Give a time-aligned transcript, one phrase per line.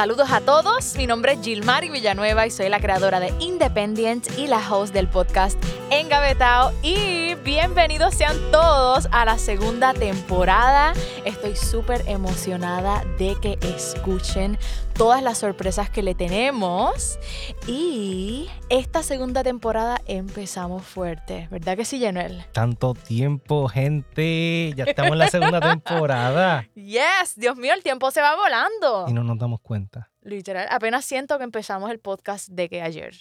[0.00, 4.46] Saludos a todos, mi nombre es Gilmari Villanueva y soy la creadora de Independent y
[4.46, 10.92] la host del podcast Engavetao y bienvenidos sean todos a la segunda temporada.
[11.24, 14.58] Estoy súper emocionada de que escuchen
[14.94, 17.18] todas las sorpresas que le tenemos
[17.66, 22.44] y esta segunda temporada empezamos fuerte, ¿verdad que sí, Januel?
[22.52, 26.68] Tanto tiempo, gente, ya estamos en la segunda temporada.
[26.74, 29.06] Yes, Dios mío, el tiempo se va volando.
[29.08, 30.10] Y no nos damos cuenta.
[30.20, 33.14] Literal, apenas siento que empezamos el podcast de que ayer.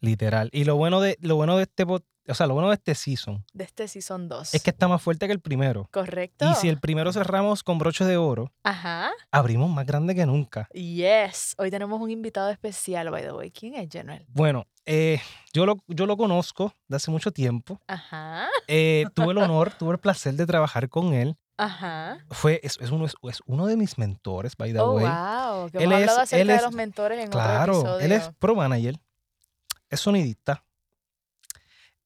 [0.00, 0.48] Literal.
[0.52, 1.84] Y lo bueno de, lo bueno de este
[2.28, 3.44] o sea, lo bueno de este season.
[3.52, 4.54] De este season 2.
[4.54, 5.88] Es que está más fuerte que el primero.
[5.90, 6.50] Correcto.
[6.50, 9.10] Y si el primero cerramos con broche de oro, Ajá.
[9.30, 10.68] abrimos más grande que nunca.
[10.72, 11.54] Yes.
[11.58, 13.50] Hoy tenemos un invitado especial, by the way.
[13.50, 14.24] ¿Quién es Januel?
[14.28, 15.20] Bueno, eh,
[15.52, 17.80] yo, lo, yo lo conozco de hace mucho tiempo.
[17.86, 18.48] Ajá.
[18.68, 21.36] Eh, tuve el honor, tuve el placer de trabajar con él.
[21.56, 22.18] Ajá.
[22.30, 25.04] Fue, es, es, uno, es, uno de mis mentores, by the oh, way.
[25.04, 25.70] wow.
[25.70, 28.06] Que hemos hablado acerca de los mentores en claro, otro episodio.
[28.06, 28.98] él es pro manager,
[29.90, 30.64] es sonidista,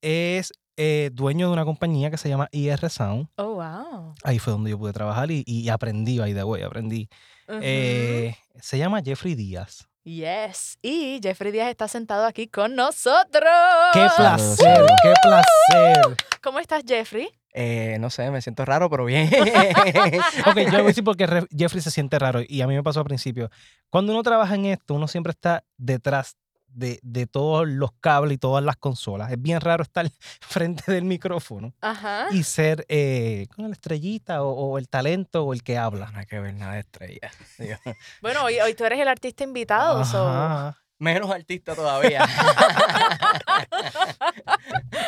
[0.05, 3.29] es eh, dueño de una compañía que se llama IR Sound.
[3.37, 4.15] Oh, wow.
[4.23, 7.09] Ahí fue donde yo pude trabajar y, y aprendí, by the way, aprendí.
[7.49, 9.87] Eh, se llama Jeffrey Díaz.
[10.05, 10.79] Yes.
[10.83, 13.51] Y Jeffrey Díaz está sentado aquí con nosotros.
[13.95, 14.87] ¡Qué placer!
[15.03, 16.17] ¡Qué placer!
[16.43, 17.29] ¿Cómo estás, Jeffrey?
[17.55, 19.31] Eh, no sé, me siento raro, pero bien.
[20.47, 22.83] Ok, yo voy a decir porque Re- Jeffrey se siente raro y a mí me
[22.83, 23.49] pasó al principio.
[23.91, 26.37] Cuando uno trabaja en esto, uno siempre está detrás
[26.75, 29.31] de, de todos los cables y todas las consolas.
[29.33, 30.07] Es bien raro estar
[30.41, 32.27] frente del micrófono Ajá.
[32.31, 36.11] y ser eh, con la estrellita o, o el talento o el que habla.
[36.11, 37.31] Nada que ver, nada de estrella.
[38.23, 40.05] Bueno, hoy, hoy tú eres el artista invitado.
[40.05, 40.79] so- Ajá.
[40.99, 42.25] Menos artista todavía.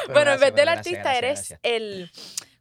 [0.07, 1.61] Pero Bueno, en vez del artista gracias, eres gracias.
[1.63, 2.11] el,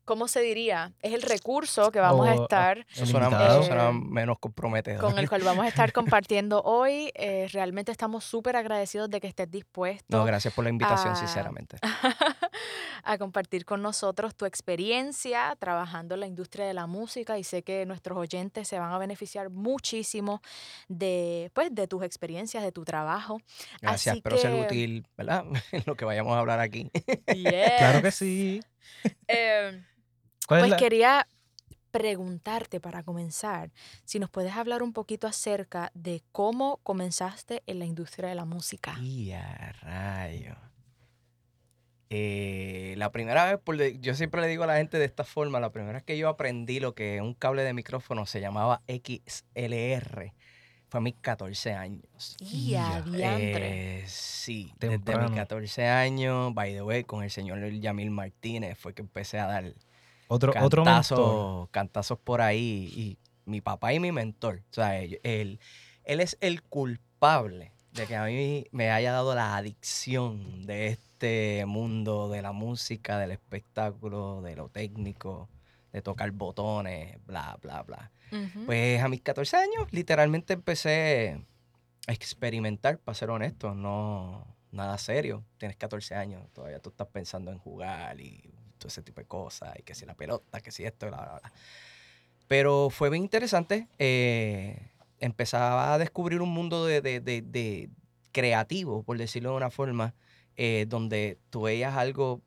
[0.06, 0.94] ¿cómo se diría?
[1.02, 3.30] Es el recurso que vamos a O, estar, Eso suena,
[3.64, 5.02] suena menos comprometedor.
[5.02, 7.12] con el cual vamos a estar compartiendo hoy.
[7.16, 11.16] Eh, realmente estamos súper agradecidos de que estés dispuesto No, gracias por la invitación, Ah.
[11.18, 11.78] sinceramente.
[13.04, 17.64] a compartir con nosotros tu experiencia trabajando en la industria de la música y sé
[17.64, 20.42] que nuestros oyentes se van a beneficiar muchísimo
[20.88, 23.40] de, pues, de tus experiencias, de tu trabajo.
[23.82, 25.46] Gracias, Así espero ser que- útil, ¿verdad?
[25.72, 26.90] En lo que vayamos a hablar aquí.
[27.26, 28.16] Claro que Yes.
[28.16, 28.62] sí.
[29.28, 29.95] Eh, ¿Cuál
[30.48, 31.28] Pues es la- quería
[31.92, 33.72] preguntarte para comenzar,
[34.04, 38.44] si nos puedes hablar un poquito acerca de cómo comenzaste en la industria de la
[38.44, 38.98] música.
[39.00, 40.56] Y a rayo.
[42.10, 45.60] Eh, la primera vez, por yo siempre le digo a la gente de esta forma,
[45.60, 50.34] la primera vez que yo aprendí lo que un cable de micrófono se llamaba XLR
[50.88, 52.38] fue a mis 14 años.
[52.40, 53.04] Y a.
[53.08, 55.30] Eh, sí, desde Temprano.
[55.30, 59.48] mis 14 años, by the way, con el señor Yamil Martínez fue que empecé a
[59.48, 59.74] dar
[60.28, 60.84] Otro, otro mentor.
[60.84, 62.92] cantazos, cantazos por ahí.
[62.96, 65.60] Y mi papá y mi mentor, o sea, él, él,
[66.04, 71.66] él es el culpable de que a mí me haya dado la adicción de este
[71.66, 75.50] mundo de la música, del espectáculo, de lo técnico,
[75.94, 78.12] de tocar botones, bla, bla, bla.
[78.66, 81.40] Pues a mis 14 años, literalmente empecé
[82.08, 85.46] a experimentar, para ser honesto, no nada serio.
[85.58, 88.44] Tienes 14 años, todavía tú estás pensando en jugar y
[88.86, 91.40] todo ese tipo de cosas, y que si la pelota, que si esto, bla, bla,
[91.42, 91.54] bla.
[92.48, 93.88] Pero fue bien interesante.
[93.98, 97.90] eh, empezaba a descubrir un mundo de, de- de- de
[98.32, 100.14] creativo, por decirlo de una forma,
[100.58, 102.42] eh, donde tú veías algo,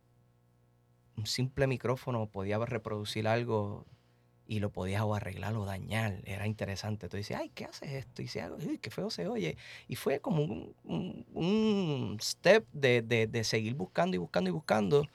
[1.17, 3.87] un simple micrófono, podía reproducir algo
[4.47, 6.21] y lo podías o arreglar o dañar.
[6.25, 7.09] Era interesante.
[7.09, 8.23] Tú dices, ay, ¿qué haces esto?
[8.23, 8.29] Y
[8.69, 9.57] uy, qué feo se oye.
[9.89, 14.53] Y fue como un, un- un step de, de- de seguir buscando y buscando y
[14.53, 15.07] buscando.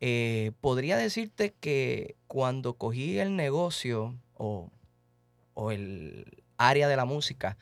[0.00, 4.70] Eh, podría decirte que cuando cogí el negocio o,
[5.54, 7.56] o el área de la música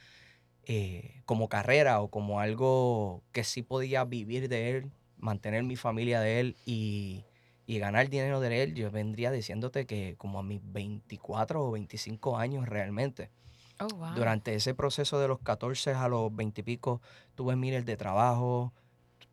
[0.65, 6.21] eh, como carrera o como algo que sí podía vivir de él, mantener mi familia
[6.21, 7.25] de él y,
[7.67, 12.37] y ganar dinero de él, yo vendría diciéndote que como a mis 24 o 25
[12.37, 13.31] años realmente.
[13.79, 14.15] Oh, wow.
[14.15, 17.01] Durante ese proceso de los 14 a los 20 y pico,
[17.35, 18.73] tuve miles de trabajo.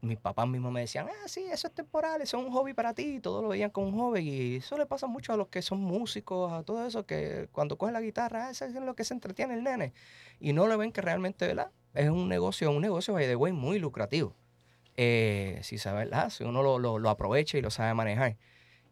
[0.03, 2.94] Mis papás mismos me decían, ah, sí, eso es temporal, eso es un hobby para
[2.94, 3.21] ti.
[3.21, 4.19] Todos lo veían como un hobby.
[4.19, 7.77] Y eso le pasa mucho a los que son músicos, a todo eso, que cuando
[7.77, 9.94] cogen la guitarra, "Ah, eso es lo que se entretiene el nene.
[10.41, 11.71] Y no le ven que realmente, ¿verdad?
[11.94, 14.35] Es un negocio, un negocio, by the way, muy lucrativo.
[14.97, 16.29] Eh, si sabe, ¿verdad?
[16.31, 18.35] Si uno lo, lo- lo aprovecha y lo sabe manejar.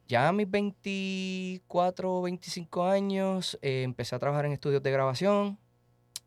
[0.08, 5.60] Ya a mis 24 o 25 años eh, empecé a trabajar en estudios de grabación,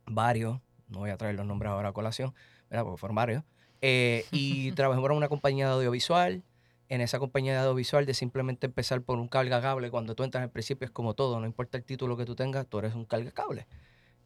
[0.07, 2.35] varios, no voy a traer los nombres ahora a colación,
[2.71, 2.85] ¿verdad?
[2.85, 3.45] porque fueron varios,
[3.87, 6.43] eh, y trabajé para una compañía de audiovisual.
[6.89, 10.43] En esa compañía de audiovisual de simplemente empezar por un carga cable, cuando tú entras
[10.43, 13.05] al principio es como todo, no importa el título que tú tengas, tú eres un
[13.05, 13.67] carga cable.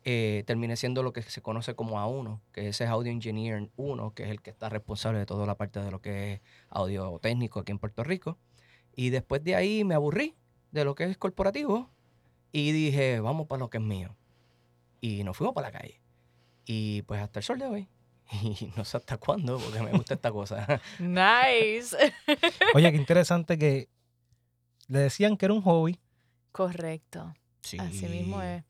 [0.05, 4.15] eh, terminé siendo lo que se conoce como A1, que ese es Audio Engineer 1,
[4.15, 6.41] que es el que está responsable de toda la parte de lo que es
[6.71, 8.39] audio técnico aquí en Puerto Rico.
[8.95, 10.37] Y después de ahí me aburrí
[10.73, 11.91] de lo que es corporativo
[12.53, 14.17] y dije, vamos para lo que es mío.
[15.01, 16.01] Y nos fuimos para la calle.
[16.65, 17.89] Y pues hasta el sol de hoy.
[18.61, 20.81] Y no sé hasta cuándo, porque me gusta esta cosa.
[20.99, 21.97] Nice.
[22.75, 23.89] Oye, qué interesante que
[24.89, 25.99] le decían que era un hobby.
[26.53, 27.35] Correcto.
[27.63, 27.79] Sí.
[27.79, 28.65] Así mismo es.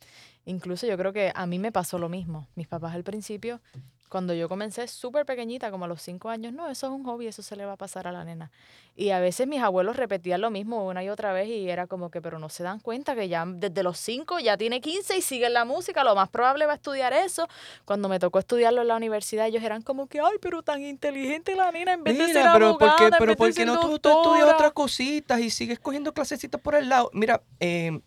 [0.44, 2.48] Incluso yo creo que a mí me pasó lo mismo.
[2.54, 3.60] Mis papás al principio,
[4.08, 7.26] cuando yo comencé súper pequeñita, como a los cinco años, no, eso es un hobby,
[7.26, 8.50] eso se le va a pasar a la nena.
[8.96, 12.10] Y a veces mis abuelos repetían lo mismo una y otra vez y era como
[12.10, 15.22] que, pero no se dan cuenta que ya desde los cinco ya tiene 15 y
[15.22, 17.46] sigue en la música, lo más probable va a estudiar eso.
[17.84, 21.54] Cuando me tocó estudiarlo en la universidad, ellos eran como que, ay, pero tan inteligente
[21.54, 23.46] la nena en vez de ser pero abogada, ¿por qué, en pero vez de ¿por
[23.48, 24.54] qué ser no tú, tú estudias doctora".
[24.56, 27.10] otras cositas y sigues cogiendo clasecitas por el lado?
[27.12, 28.00] Mira, eh,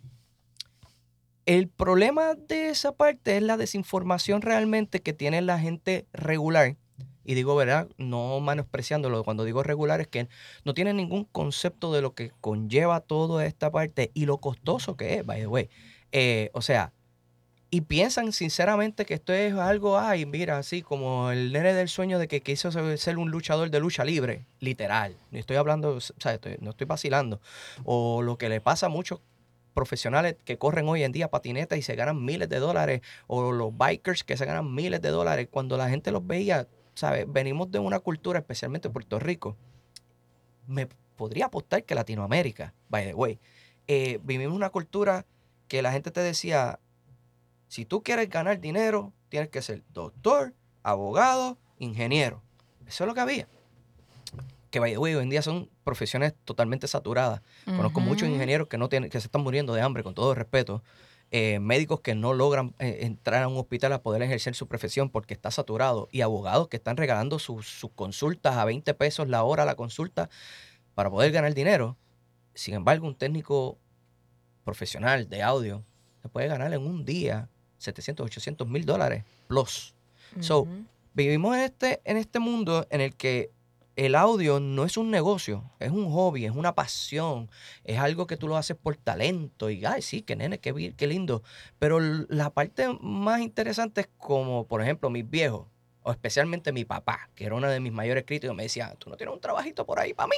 [1.46, 6.76] el problema de esa parte es la desinformación realmente que tiene la gente regular.
[7.24, 7.88] Y digo, ¿verdad?
[7.98, 9.24] No menospreciándolo.
[9.24, 10.28] Cuando digo regular es que
[10.66, 15.16] no tienen ningún concepto de lo que conlleva toda esta parte y lo costoso que
[15.16, 15.70] es, by the way.
[16.12, 16.94] Eh, o sea,
[17.70, 22.20] y piensan sinceramente que esto es algo, ay, mira, así como el nene del sueño
[22.20, 25.16] de que quiso ser un luchador de lucha libre, literal.
[25.32, 27.40] Estoy hablando, o sea, estoy- no estoy vacilando.
[27.86, 29.22] O lo que le pasa a muchos
[29.74, 33.76] profesionales que corren hoy en día patinetas y se ganan miles de dólares, o los
[33.78, 37.26] bikers que se ganan miles de dólares, cuando la gente los veía, ¿sabes?
[37.28, 39.58] Venimos de una cultura, especialmente Puerto Rico.
[40.68, 43.40] Me podría apostar que Latinoamérica, by the way,
[43.88, 45.26] eh, vivimos una cultura
[45.68, 46.80] que la gente te decía,
[47.68, 50.54] si tú quieres ganar dinero, tienes que ser doctor,
[50.84, 52.42] abogado, ingeniero.
[52.86, 53.48] Eso es lo que había.
[54.72, 57.42] Que by the way, hoy en día son profesiones totalmente saturadas.
[57.66, 60.82] Conozco muchos ingenieros que no tienen, que se están muriendo de hambre, con todo respeto.
[61.30, 65.10] Eh, médicos que no logran eh, entrar a un hospital a poder ejercer su profesión
[65.10, 66.08] porque está saturado.
[66.12, 70.30] Y abogados que están regalando sus, sus consultas a 20 pesos la hora la consulta
[70.96, 71.98] para poder ganar dinero.
[72.54, 73.78] Sin embargo, un técnico
[74.64, 75.84] profesional de audio
[76.22, 79.94] se puede ganar en un día 700, 800 mil dólares plus.
[80.40, 80.68] So.
[81.14, 83.52] Vivimos en este, en este mundo en el que
[83.96, 87.50] el audio no es un negocio, es un hobby, es una pasión,
[87.84, 91.08] es algo que tú lo haces por talento y, ay, sí, qué nene, qué, qué
[91.08, 91.44] lindo.
[91.80, 95.68] Pero la parte más interesante es como, por ejemplo, mis viejos,
[96.04, 99.18] o especialmente mi papá, que era uno de mis mayores críticos, me decía, tú no
[99.18, 100.38] tienes un trabajito por ahí para mí.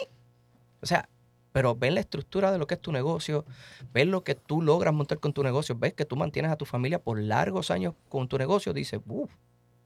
[0.82, 1.08] O sea,
[1.54, 3.46] pero ves la estructura de lo que es tu negocio,
[3.94, 6.66] ves lo que tú logras montar con tu negocio, ves que tú mantienes a tu
[6.66, 9.32] familia por largos años con tu negocio, dices, uff,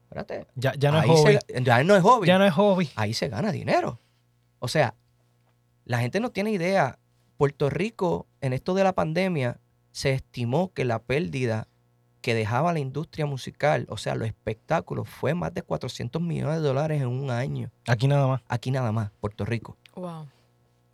[0.08, 1.38] espérate, Ya, ya no ahí es hobby.
[1.46, 2.26] se- ya no es hobby.
[2.26, 2.90] Ya no es hobby.
[2.96, 4.00] Ahí se gana dinero.
[4.58, 4.94] O sea,
[5.84, 6.98] la gente no tiene idea.
[7.36, 9.60] Puerto Rico, en esto de la pandemia,
[9.92, 11.68] se estimó que la pérdida
[12.20, 16.62] que dejaba la industria musical, o sea, los espectáculos, fue más de 400 millones de
[16.62, 17.70] dólares en un año.
[17.86, 18.42] Aquí nada más.
[18.48, 19.76] Aquí nada más, Puerto Rico.
[19.94, 20.26] Wow.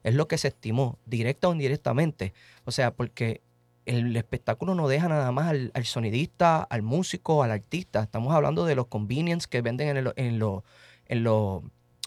[0.03, 2.35] Es lo que se estimó, directa o indirectamente.
[2.67, 3.41] O sea, porque
[3.87, 8.03] el espectáculo no deja nada más al, al sonidista, al músico, al artista.
[8.03, 10.63] Estamos hablando de los convenience que venden en, el- en los
[11.07, 11.63] en los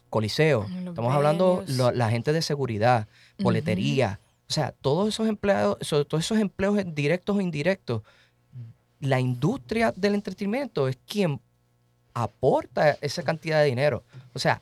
[0.10, 0.66] coliseos.
[0.72, 3.08] En Estamos hablando lo- la gente de seguridad,
[3.44, 4.20] boletería.
[4.50, 5.78] O sea, todos esos empleados,
[6.08, 8.02] todos esos empleos directos o indirectos,
[9.00, 11.40] la industria del entretenimiento es quien
[12.14, 14.04] aporta esa cantidad de dinero.
[14.34, 14.62] O sea,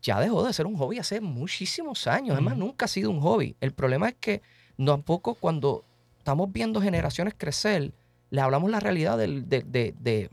[0.00, 2.32] ya dejó de ser un hobby hace muchísimos años.
[2.34, 3.56] Además, nunca ha sido un hobby.
[3.60, 4.40] El problema es que
[4.82, 5.84] tampoco cuando
[6.28, 7.94] estamos viendo generaciones crecer,
[8.28, 10.30] le hablamos la realidad del- de, de- de-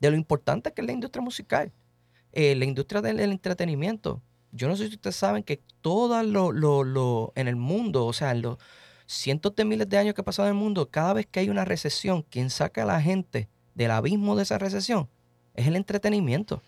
[0.00, 1.70] de lo importante que es la industria musical,
[2.32, 4.22] eh, la industria del, del entretenimiento.
[4.52, 8.14] Yo no sé si ustedes saben que todo lo, lo- lo- en el mundo, o
[8.14, 8.56] sea, en los
[9.04, 11.50] cientos de miles de años que ha pasado en el mundo, cada vez que hay
[11.50, 15.10] una recesión, quien saca a la gente del abismo de esa recesión
[15.52, 16.62] es el entretenimiento.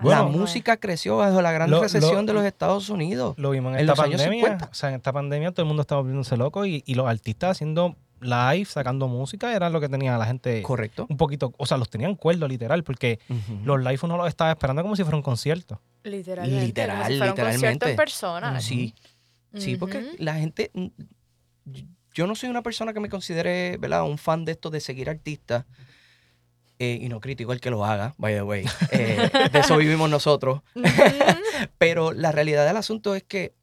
[0.00, 3.34] Bueno, música creció bajo la gran Lo- lo- recesión de los Estados Unidos.
[3.38, 4.44] Lo vimos en, En esta los años pandemia.
[4.46, 4.68] 50.
[4.70, 7.52] O sea, en esta pandemia todo el mundo estaba volviéndose loco y, y los artistas
[7.52, 11.06] haciendo live, sacando música, era lo que tenía la gente Correcto.
[11.08, 13.18] un poquito, o sea, los tenían cuerdo literal, porque
[13.64, 15.80] los live uno los estaba esperando como si fuera un concierto.
[16.04, 16.66] Literalmente.
[16.66, 17.90] Literal, como si fuera un concierto literalmente.
[17.90, 18.60] en persona.
[18.60, 18.94] Sí,
[19.54, 20.70] sí, porque la gente.
[20.72, 20.86] mm,
[22.14, 24.04] Yo no soy una persona que me considere, ¿verdad?
[24.04, 25.64] Un fan de esto de seguir artistas.
[26.82, 28.64] Eh, y no critico el que lo haga, by the way.
[28.90, 30.62] Eh, de eso vivimos nosotros.
[31.78, 33.54] Pero la realidad del asunto es que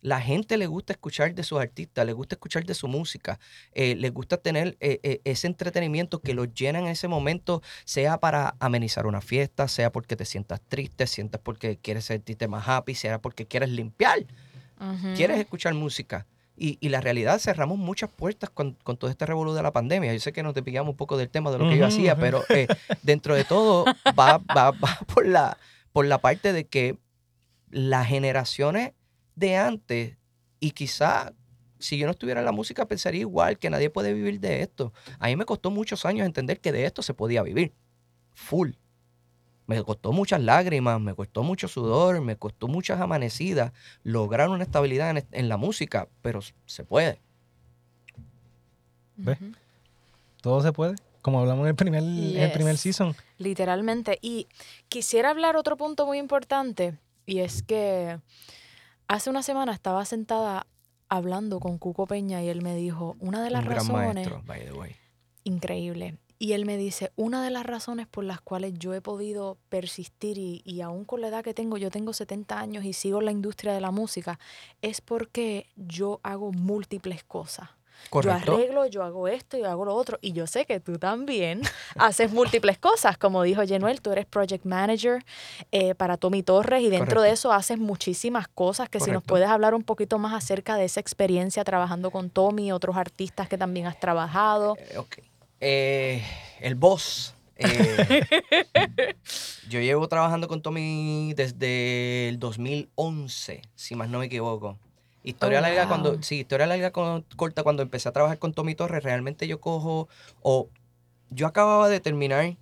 [0.00, 3.40] la gente le gusta escuchar de sus artistas, le gusta escuchar de su música,
[3.72, 8.18] eh, les gusta tener eh, eh, ese entretenimiento que los llena en ese momento, sea
[8.18, 12.94] para amenizar una fiesta, sea porque te sientas triste, sientas porque quieres sentirte más happy,
[12.94, 14.24] sea porque quieres limpiar,
[15.16, 16.26] quieres escuchar música.
[16.58, 20.12] Y, y la realidad, cerramos muchas puertas con, con todo este revolú de la pandemia.
[20.12, 22.42] Yo sé que nos despillamos un poco del tema de lo que yo hacía, pero
[22.48, 22.66] eh,
[23.02, 23.84] dentro de todo
[24.18, 25.56] va, va, va por, la,
[25.92, 26.98] por la parte de que
[27.70, 28.92] las generaciones
[29.36, 30.16] de antes,
[30.58, 31.32] y quizá
[31.78, 34.92] si yo no estuviera en la música pensaría igual, que nadie puede vivir de esto.
[35.18, 37.72] A mí me costó muchos años entender que de esto se podía vivir.
[38.34, 38.70] Full.
[39.68, 43.72] Me costó muchas lágrimas, me costó mucho sudor, me costó muchas amanecidas
[44.02, 47.20] lograr una estabilidad en, en la música, pero se puede.
[49.16, 49.38] ¿Ves?
[50.40, 50.94] Todo se puede.
[51.22, 52.80] Como hablamos en el primer, en el primer Yes.
[52.80, 53.14] season.
[53.36, 54.18] Literalmente.
[54.22, 54.48] Y
[54.88, 58.18] quisiera hablar otro punto muy importante, y es que
[59.06, 60.66] hace una semana estaba sentada
[61.10, 64.42] hablando con Cuco Peña y él me dijo, una de las Un gran razones, maestro,
[64.46, 64.96] by the way.
[65.44, 69.58] increíble, y él me dice, una de las razones por las cuales yo he podido
[69.68, 73.18] persistir y, y aún con la edad que tengo, yo tengo 70 años y sigo
[73.18, 74.38] en la industria de la música,
[74.82, 77.70] es porque yo hago múltiples cosas.
[78.10, 78.52] Correcto.
[78.52, 80.18] Yo arreglo, yo hago esto, yo hago lo otro.
[80.20, 81.60] Y yo sé que tú también
[81.96, 83.18] haces múltiples cosas.
[83.18, 85.24] Como dijo Jenuel, tú eres project manager
[85.72, 89.48] eh, para Tommy Torres y dentro de eso haces muchísimas cosas que si nos puedes
[89.48, 93.58] hablar un poquito más acerca de esa experiencia trabajando con Tommy y otros artistas que
[93.58, 94.76] también has trabajado.
[94.78, 94.96] Eh.
[95.60, 96.22] Eh,
[96.60, 97.34] el boss.
[97.56, 98.24] eh,
[99.68, 104.78] yo llevo trabajando con Tommy desde el 2011, si más no me equivoco.
[105.24, 105.88] Historia Oh, larga wow.
[105.88, 109.60] cuando, sí, historia larga con- corta cuando empecé a trabajar con Tommy Torres, realmente yo
[109.60, 110.08] cojo,
[110.42, 110.68] o
[111.30, 112.56] yo acababa de terminar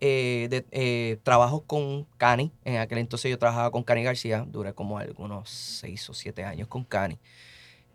[0.00, 4.74] eh, de, eh, trabajos con Cani, en aquel entonces yo trabajaba con Cani García, duré
[4.74, 7.18] como algunos seis o siete años con Cani.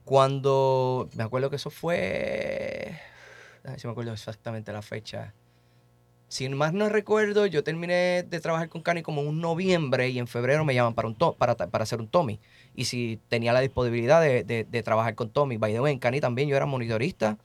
[0.04, 2.98] Cuando, me acuerdo que eso fue,
[3.77, 5.33] si me acuerdo exactamente la fecha.
[6.29, 10.19] Si más no recuerdo, yo terminé de trabajar con Cani como en un noviembre y
[10.19, 12.39] en febrero me llaman para, un to- para, para hacer un Tommy.
[12.75, 15.55] Y si tenía la disponibilidad de, de- de trabajar con Tommy.
[15.57, 17.38] By the way, en Cani también yo era monitorista.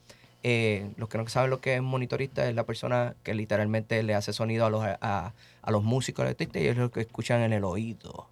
[0.43, 4.15] Eh, los que no saben lo que es monitorista es la persona que literalmente le
[4.17, 7.03] hace sonido a los, a, a los músicos, a los artistas, y ellos lo que
[7.03, 8.27] escuchan en el oído.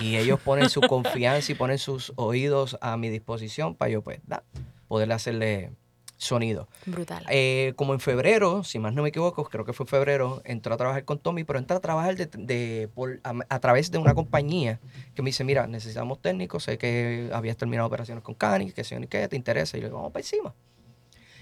[0.00, 4.20] Y ellos ponen su confianza y ponen sus oídos a mi disposición para yo pues,
[4.28, 4.44] da,
[4.86, 5.72] poderle hacerle
[6.18, 6.68] sonido.
[6.84, 7.24] Brutal.
[7.30, 10.76] Eh, como en febrero, si más no me equivoco, creo que fue febrero, entró a
[10.76, 14.14] trabajar con Tommy, pero entra a trabajar de, de- por- a, a través de una
[14.14, 14.80] compañía
[15.14, 18.98] que me dice, mira, necesitamos técnicos, sé que habías terminado operaciones con Cani, que sé
[19.00, 20.54] ni qué, te interesa, y yo le digo, vamos para encima.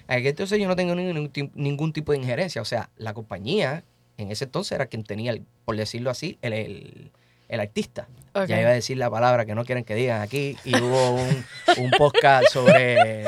[0.09, 3.83] Entonces yo no tengo ningún, ningún tipo de injerencia, o sea, la compañía
[4.19, 7.11] en ese entonces era quien tenía, el- por decirlo así, el, el-
[7.49, 8.09] el artista.
[8.35, 8.47] Ok.
[8.49, 11.45] Ya iba a decir la palabra que no quieren que digan aquí, y hubo un,
[11.79, 13.25] un podcast sobre...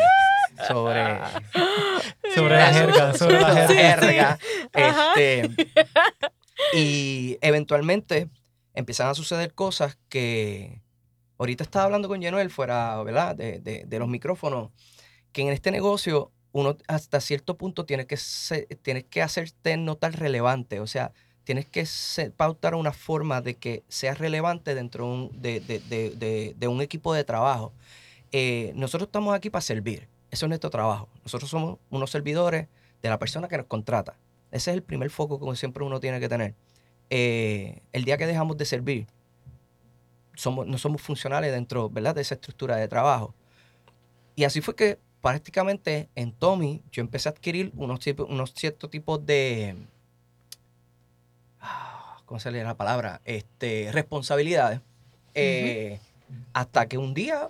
[0.67, 1.19] sobre
[2.35, 4.39] Sobre la jerga, sobre la jerga.
[4.73, 5.51] este,
[6.75, 8.29] y eventualmente
[8.75, 10.81] empiezan a suceder cosas que
[11.39, 13.35] ahorita estaba hablando con Jenuel fuera, ¿verdad?
[13.37, 14.71] De, de- de los micrófonos,
[15.33, 20.19] que en este negocio uno hasta cierto punto tiene que, ser- tienes que hacerte notar
[20.19, 21.13] relevante, o sea,
[21.45, 25.79] tienes que se- pautar una forma de que seas relevante dentro de un, de, de-
[25.81, 27.73] de- de- de un equipo de trabajo.
[28.33, 31.09] Eh, nosotros estamos aquí para servir, eso es nuestro trabajo.
[31.23, 32.69] Nosotros somos unos servidores
[33.03, 34.17] de la persona que nos contrata.
[34.51, 36.55] Ese es el primer foco que siempre uno tiene que tener.
[37.11, 39.07] Eh, el día que dejamos de servir,
[40.35, 42.15] somos, no somos funcionales dentro ¿verdad?
[42.15, 43.35] de esa estructura de trabajo.
[44.37, 49.25] Y así fue que prácticamente en Tommy yo empecé a adquirir unos, unos ciertos tipos
[49.25, 49.77] de...
[51.61, 53.21] ah, ¿Cómo se lee la palabra?
[53.25, 54.81] Este, responsabilidades.
[55.35, 56.01] Eh,
[56.53, 57.49] Hasta que un día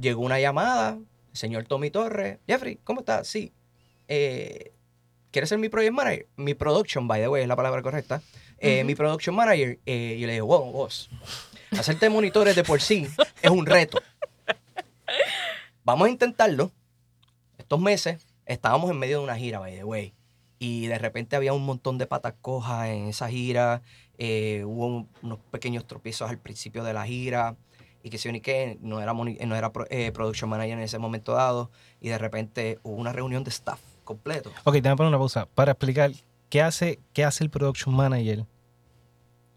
[0.00, 0.98] llegó una llamada,
[1.32, 3.26] señor Tommy Torres, Jeffrey, ¿cómo estás?
[3.28, 3.52] Sí.
[4.08, 4.72] Eh,
[5.30, 6.26] ¿Quieres ser mi project manager?
[6.36, 8.20] Mi production, by the way, es la palabra correcta.
[8.58, 8.86] Eh, Ujú.
[8.86, 9.78] Mi production manager.
[9.86, 11.08] eh, y le digo, wow, vos,
[11.78, 13.06] hacerte monitores de por sí
[13.42, 14.00] es un reto.
[15.84, 16.70] Vamos a intentarlo.
[17.58, 20.14] Estos meses estábamos en medio de una gira, by the way.
[20.58, 23.82] Y de repente había un montón de patas cojas en esa gira.
[24.22, 27.56] eh, hubo un- unos pequeños tropiezos al principio de la gira.
[28.02, 30.98] Y que si ni qué, no era, moni- no era eh, production manager en ese
[30.98, 31.70] momento dado.
[32.00, 34.50] Y de repente hubo una reunión de staff completo.
[34.64, 36.10] Ok, déjame poner una pausa para explicar
[36.48, 38.46] qué hace, qué hace el production manager.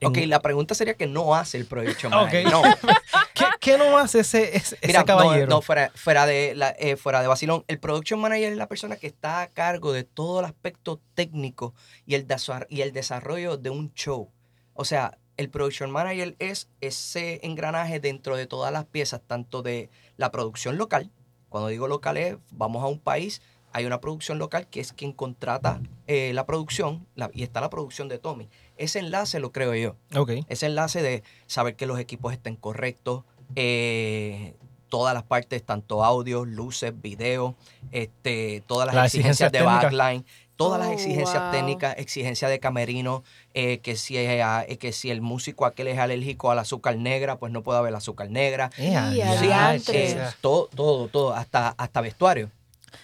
[0.01, 2.51] en- Ok, la pregunta sería que no hace el production manager.
[2.51, 2.61] No,
[3.33, 5.47] ¿Qué, qué no hace ese, ese, Mira, caballero?
[5.47, 7.63] no, fuera, fuera, de la, eh, fuera de vacilón.
[7.67, 11.73] El production manager es la persona que está a cargo de todo el aspecto técnico
[12.05, 12.27] y el,
[12.69, 14.29] y el desarrollo de un show.
[14.73, 19.89] O sea, el production manager es ese engranaje dentro de todas las piezas, tanto de
[20.17, 21.09] la producción local.
[21.49, 25.13] Cuando digo local es, vamos a un país, hay una producción local que es quien
[25.13, 28.49] contrata eh, la producción la- y está la producción de Tommy.
[28.77, 30.31] Ese enlace lo creo yo Ok.
[30.47, 33.23] ese enlace de saber que los equipos estén correctos,
[33.55, 34.55] eh,
[34.89, 37.55] todas las partes, tanto audio, luces, video,
[37.91, 40.25] este, todas las, Las exigencias, exigencias de backline,
[40.55, 41.51] todas las Oh, exigencias wow.
[41.51, 45.87] técnicas, exigencia de camerino, eh, que, si, eh, ah, eh, que si el músico aquel
[45.87, 48.69] es alérgico al azúcar negra, pues no puede haber azúcar negra.
[48.77, 50.03] Eh, Y adiache, Sí, adiantre.
[50.03, 52.51] o eh, sea, todo, todo, todo, hasta, hasta vestuario.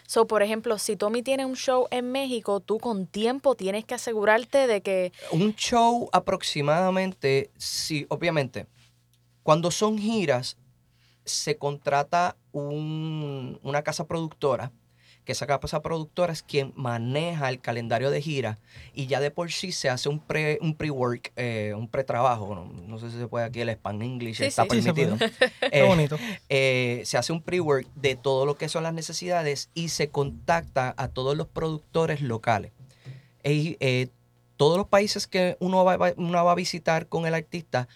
[0.05, 3.95] So, por ejemplo, si Tommy tiene un show en México, tú con tiempo tienes que
[3.95, 8.67] asegurarte de que Un show aproximadamente, sí, obviamente,
[9.43, 10.57] cuando son giras,
[11.25, 14.71] se contrata un- una casa productora,
[15.29, 18.57] que esa casa productora es quien maneja el calendario de gira
[18.95, 22.65] y ya de por sí se hace un pre un pre-work, eh, un pre-trabajo, no,
[22.87, 24.69] no sé si se puede aquí el Span English, Sí, está sí.
[24.71, 25.17] Sí, se permitido.
[25.59, 26.17] Qué Eh, bonito.
[26.49, 30.95] eh, se hace un pre-work de todo lo que son las necesidades y se contacta
[30.97, 32.71] a todos los productores locales.
[33.43, 34.07] Y, eh,
[34.57, 37.87] todos los países que uno va, va- uno va a visitar con el artista,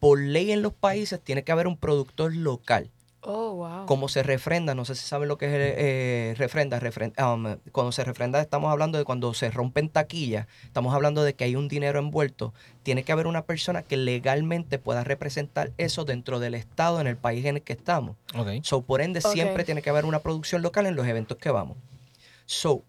[0.00, 2.90] por ley en los países tiene que haber un productor local.
[3.28, 3.86] Oh, wow.
[3.86, 7.90] Como se refrenda, no sé si saben lo que es eh, refrenda, refren- um, cuando
[7.90, 11.66] se refrenda estamos hablando de cuando se rompen taquillas, estamos hablando de que hay un
[11.66, 12.54] dinero envuelto,
[12.84, 17.16] tiene que haber una persona que legalmente pueda representar eso dentro del estado en el
[17.16, 18.14] país en el que estamos.
[18.36, 18.62] Ok.
[18.62, 21.76] So, por ende, siempre tiene que haber una producción local en los eventos que vamos.
[22.44, 22.84] So,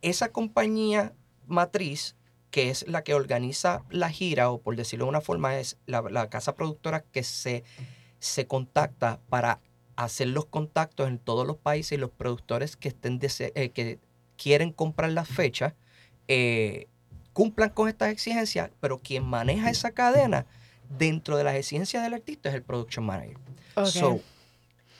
[0.00, 1.12] esa compañía
[1.46, 2.16] matriz,
[2.50, 6.00] que es la que organiza la gira, o por decirlo de una forma, es la,
[6.00, 7.62] la casa productora que se,
[8.20, 9.60] se contacta para
[9.96, 13.98] hacer los contactos en todos los países y los productores que estén dese- eh, que
[14.36, 15.74] quieren comprar las fechas
[16.28, 16.86] eh,
[17.32, 20.46] cumplan con estas exigencias, pero quien maneja esa cadena
[20.98, 23.36] dentro de las exigencias del artista es el production manager.
[23.86, 24.20] So,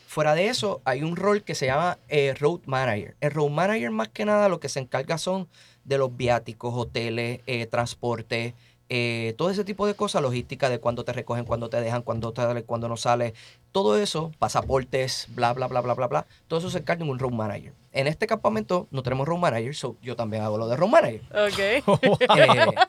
[0.06, 3.16] fuera de eso, hay un rol que se llama eh, Road Manager.
[3.20, 5.48] El Road Manager, más que nada, lo que se encarga son
[5.84, 8.54] de los viáticos, hoteles, transporte,
[8.90, 12.32] eh, todo ese tipo de cosas, logística de cuándo te recogen, cuándo te dejan, cuándo
[12.32, 13.34] te sale, cuándo no sale.
[13.70, 16.26] Todo eso, pasaportes, bla, bla, bla, bla, bla, bla.
[16.46, 17.74] Todo eso se encarga en un Road Manager.
[17.92, 21.22] En este campamento no tenemos Road Manager, so yo también hago lo de Road Manager.
[21.32, 22.78] Ok.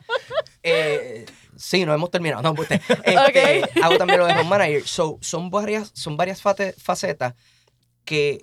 [0.62, 2.42] Eh, eh, sí, no hemos terminado.
[2.42, 2.70] No, pues,
[3.04, 4.86] este, Hago también lo de Home Manager.
[4.86, 7.34] So, son varias, son varias facetas
[8.04, 8.40] que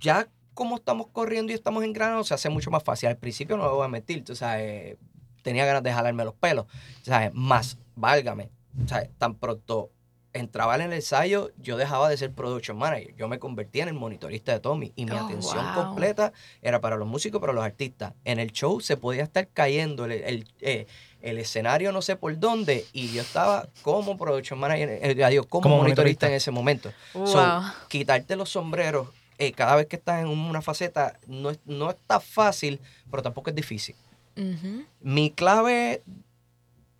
[0.00, 3.08] ya como estamos corriendo y estamos en grano, se hace mucho más fácil.
[3.08, 4.98] Al principio no lo voy a mentir, tú sabes,
[5.42, 6.66] tenía ganas de jalarme los pelos.
[7.02, 7.30] ¿sabes?
[7.34, 8.50] Más, válgame.
[8.86, 9.10] ¿sabes?
[9.18, 9.90] Tan pronto
[10.32, 13.14] entraba en el ensayo, yo dejaba de ser production manager.
[13.16, 14.92] Yo me convertía en el monitorista de Tommy.
[14.94, 15.74] Y mi Oh, atención wow.
[15.74, 18.12] completa era para los músicos, para los artistas.
[18.24, 20.86] En el show se podía estar cayendo el, el, eh,
[21.20, 22.86] el escenario no sé por dónde.
[22.92, 26.26] Y yo estaba como production manager, eh, digo, como, Como monitorista monitorista.
[26.28, 26.92] en ese momento.
[27.12, 27.26] Wow.
[27.26, 31.90] So, quitarte los sombreros eh, cada vez que estás en una faceta no, es- no
[31.90, 32.78] está fácil,
[33.10, 33.96] pero tampoco es difícil.
[34.36, 34.84] Ujú.
[35.00, 36.02] Mi clave,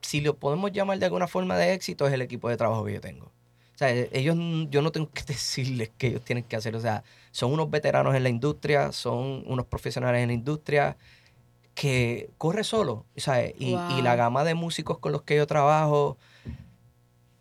[0.00, 2.94] si lo podemos llamar de alguna forma de éxito, es el equipo de trabajo que
[2.94, 3.26] yo tengo.
[3.26, 4.36] O sea, e- ellos,
[4.70, 6.74] yo no tengo que decirles qué ellos tienen que hacer.
[6.76, 10.96] O sea, son unos veteranos en la industria, son unos profesionales en la industria
[11.74, 13.06] que corre solo.
[13.16, 16.18] o sea, Y, y la gama de músicos con los que yo trabajo,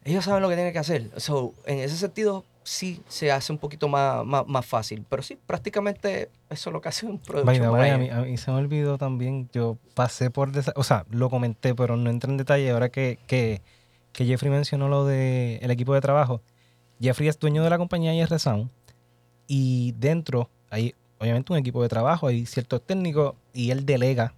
[0.06, 1.10] ellos saben lo que tienen que hacer.
[1.18, 5.04] So, en ese sentido, sí se hace un poquito más, más, más fácil.
[5.10, 8.52] Pero sí, prácticamente eso es lo que hace un way, a, mí, a mí se
[8.52, 12.70] me olvidó también, yo pasé por, o sea, lo comenté, pero no entré en detalle.
[12.70, 13.64] Ahora que, que,
[14.14, 16.42] que Jeffrey mencionó lo del el equipo de trabajo,
[17.02, 18.70] Jeffrey es dueño de la compañía IR Sound
[19.48, 24.36] y dentro hay obviamente un equipo de trabajo, hay ciertos técnicos y él delega,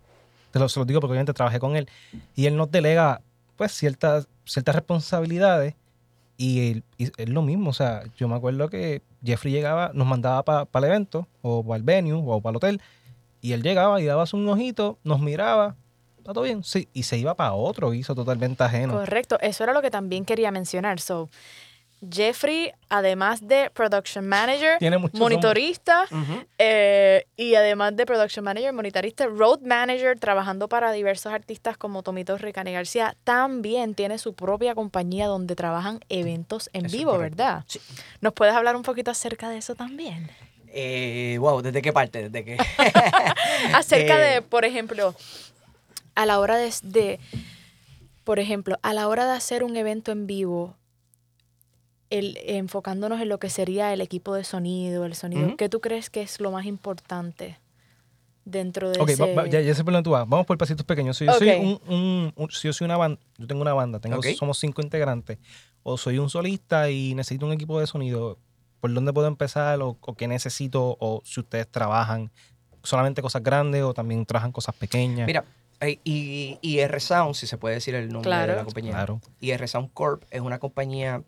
[0.51, 1.89] te lo, se lo digo porque obviamente trabajé con él,
[2.33, 3.21] y él nos delega
[3.57, 5.75] pues ciertas, ciertas responsabilidades
[6.41, 10.43] y, él- es lo mismo, o sea, yo me acuerdo que Jeffrey llegaba, nos mandaba
[10.43, 12.81] para el evento o para el venue o para el hotel
[13.41, 15.75] y él llegaba y daba un ojito, nos miraba,
[16.17, 16.63] ¿está todo bien?
[16.63, 18.93] Sí, y se iba para otro guiso totalmente ajeno.
[18.93, 20.99] Correcto, eso era lo que también quería mencionar.
[20.99, 21.29] So,
[22.09, 26.05] Jeffrey, además de production manager, Tiene monitorista,
[26.57, 32.37] eh, y además de production manager, monitorista, road manager, trabajando para diversos artistas como Tomito
[32.37, 37.17] Ricani García, también tiene su propia compañía donde trabajan eventos en Eso vivo.
[37.19, 37.63] ¿verdad?
[37.67, 37.79] Sí.
[38.19, 40.29] ¿Nos puedes hablar un poquito acerca de eso también?
[40.73, 42.29] Eh, wow, ¿desde qué parte?
[42.29, 42.57] ¿Desde qué?
[43.73, 45.13] Acerca Eh, de, por ejemplo,
[46.15, 47.19] a la hora de, de-
[48.23, 50.75] por ejemplo, a la hora de hacer un evento en vivo,
[52.11, 55.55] el, enfocándonos en lo que sería el equipo de sonido, el sonido.
[55.57, 57.57] ¿qué tú crees que es lo más importante
[58.45, 59.33] dentro de Ok, ese...
[59.35, 60.27] va- ya, ya sé por dónde tú vas.
[60.27, 61.17] Vamos por pasitos pequeños.
[61.17, 61.59] Si yo, soy Ok.
[61.59, 64.27] un, un- un- si yo soy una banda, yo tengo una banda, tengo, Ok.
[64.37, 65.37] somos cinco integrantes,
[65.83, 68.37] o soy un solista y necesito un equipo de sonido,
[68.79, 69.81] ¿por dónde puedo empezar?
[69.81, 70.97] ¿O, o qué necesito?
[70.99, 72.31] ¿O si ustedes trabajan
[72.83, 75.27] solamente cosas grandes o también trabajan cosas pequeñas?
[75.27, 75.45] Mira,
[75.79, 78.91] eh, y, y Sound, si se puede decir el nombre de la compañía.
[78.91, 79.21] Claro.
[79.39, 81.23] IR Sound Corp es una compañía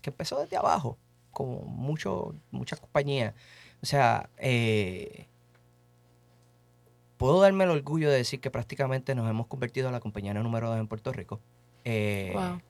[0.00, 0.98] que empezó desde abajo,
[1.32, 3.34] como mucho, muchas compañías.
[3.82, 5.26] O sea, eh,
[7.16, 10.68] puedo darme el orgullo de decir que prácticamente nos hemos convertido en la compañía número
[10.68, 11.40] dos en Puerto Rico.
[11.84, 12.60] Eh, Wow.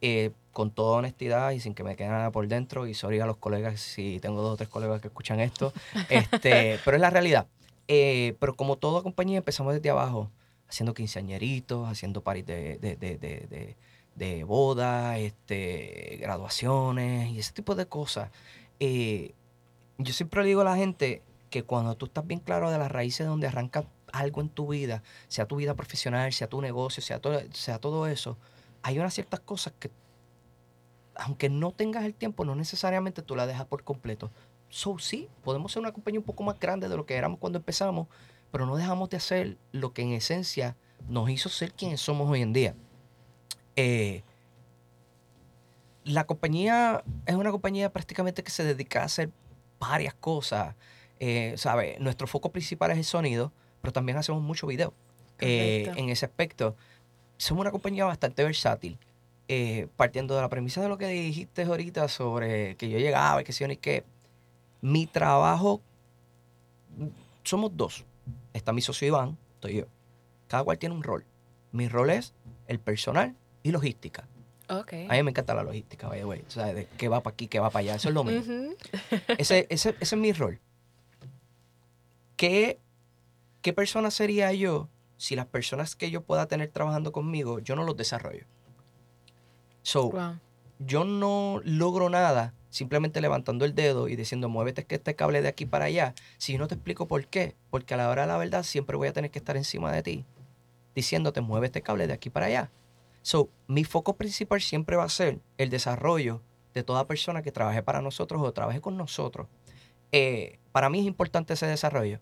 [0.00, 3.26] eh, con toda honestidad y sin que me quede nada por dentro, y sorry a
[3.26, 5.72] los colegas si tengo dos o tres colegas que escuchan esto,
[6.08, 7.46] este, pero es la realidad.
[7.86, 10.30] Pero como toda compañía empezamos desde abajo,
[10.68, 13.76] haciendo quinceañeritos, haciendo paris de, de, de, de,
[14.16, 18.30] de- de boda, este, graduaciones y ese tipo de cosas.
[18.80, 19.34] Eh,
[19.98, 22.90] yo siempre le digo a la gente que cuando tú estás bien claro de las
[22.90, 27.02] raíces de donde arranca algo en tu vida, sea tu vida profesional, sea tu negocio,
[27.02, 28.36] sea todo, sea todo eso,
[28.82, 29.90] hay unas ciertas cosas que,
[31.14, 34.30] aunque no tengas el tiempo, no necesariamente tú la dejas por completo.
[34.68, 37.58] So, sí, podemos ser una compañía un poco más grande de lo que éramos cuando
[37.58, 38.08] empezamos,
[38.50, 40.76] pero no dejamos de hacer lo que en esencia
[41.08, 42.74] nos hizo ser quienes somos hoy en día.
[43.76, 44.22] Eh,
[46.04, 49.30] la compañía es una compañía prácticamente que se dedica a hacer
[49.78, 50.74] varias cosas.
[51.18, 51.96] Eh, ¿sabe?
[52.00, 54.92] Nuestro foco principal es el sonido, pero también hacemos mucho video.
[55.40, 56.76] Eh, en ese aspecto,
[57.36, 58.98] somos una compañía bastante versátil.
[59.48, 63.44] Eh, partiendo de la premisa de lo que dijiste ahorita sobre que yo llegaba y
[63.44, 64.02] que sí ni qué,
[64.80, 65.80] mi trabajo,
[67.44, 68.04] somos dos.
[68.52, 69.84] Está mi socio Iván, estoy yo.
[70.48, 71.24] Cada cual tiene un rol.
[71.70, 72.34] Mi rol es
[72.66, 73.36] el personal
[73.68, 74.26] y logística.
[75.08, 76.42] A mí me encanta la logística, vaya, güey.
[76.46, 77.94] O sea, de qué va para aquí, qué va para allá.
[77.96, 78.42] Eso es lo mío.
[79.38, 80.60] Ese, ese, ese es mi rol.
[82.36, 82.80] ¿Qué,
[83.62, 87.84] ¿Qué persona sería yo si las personas que yo pueda tener trabajando conmigo, yo no
[87.84, 88.44] los desarrollo?
[89.82, 90.38] So, Wow.
[90.80, 95.48] yo no logro nada simplemente levantando el dedo y diciendo, muévete que este cable de
[95.48, 96.14] aquí para allá.
[96.36, 98.96] Si yo no te explico por qué, porque a la hora de la verdad siempre
[98.96, 100.24] voy a tener que estar encima de ti,
[100.94, 102.70] diciéndote, mueve este cable de aquí para allá.
[103.26, 106.42] So, mi foco principal siempre va a ser el desarrollo
[106.74, 109.48] de toda persona que trabaje para nosotros o trabaje con nosotros.
[110.12, 112.20] Eh, para mí es importante ese desarrollo.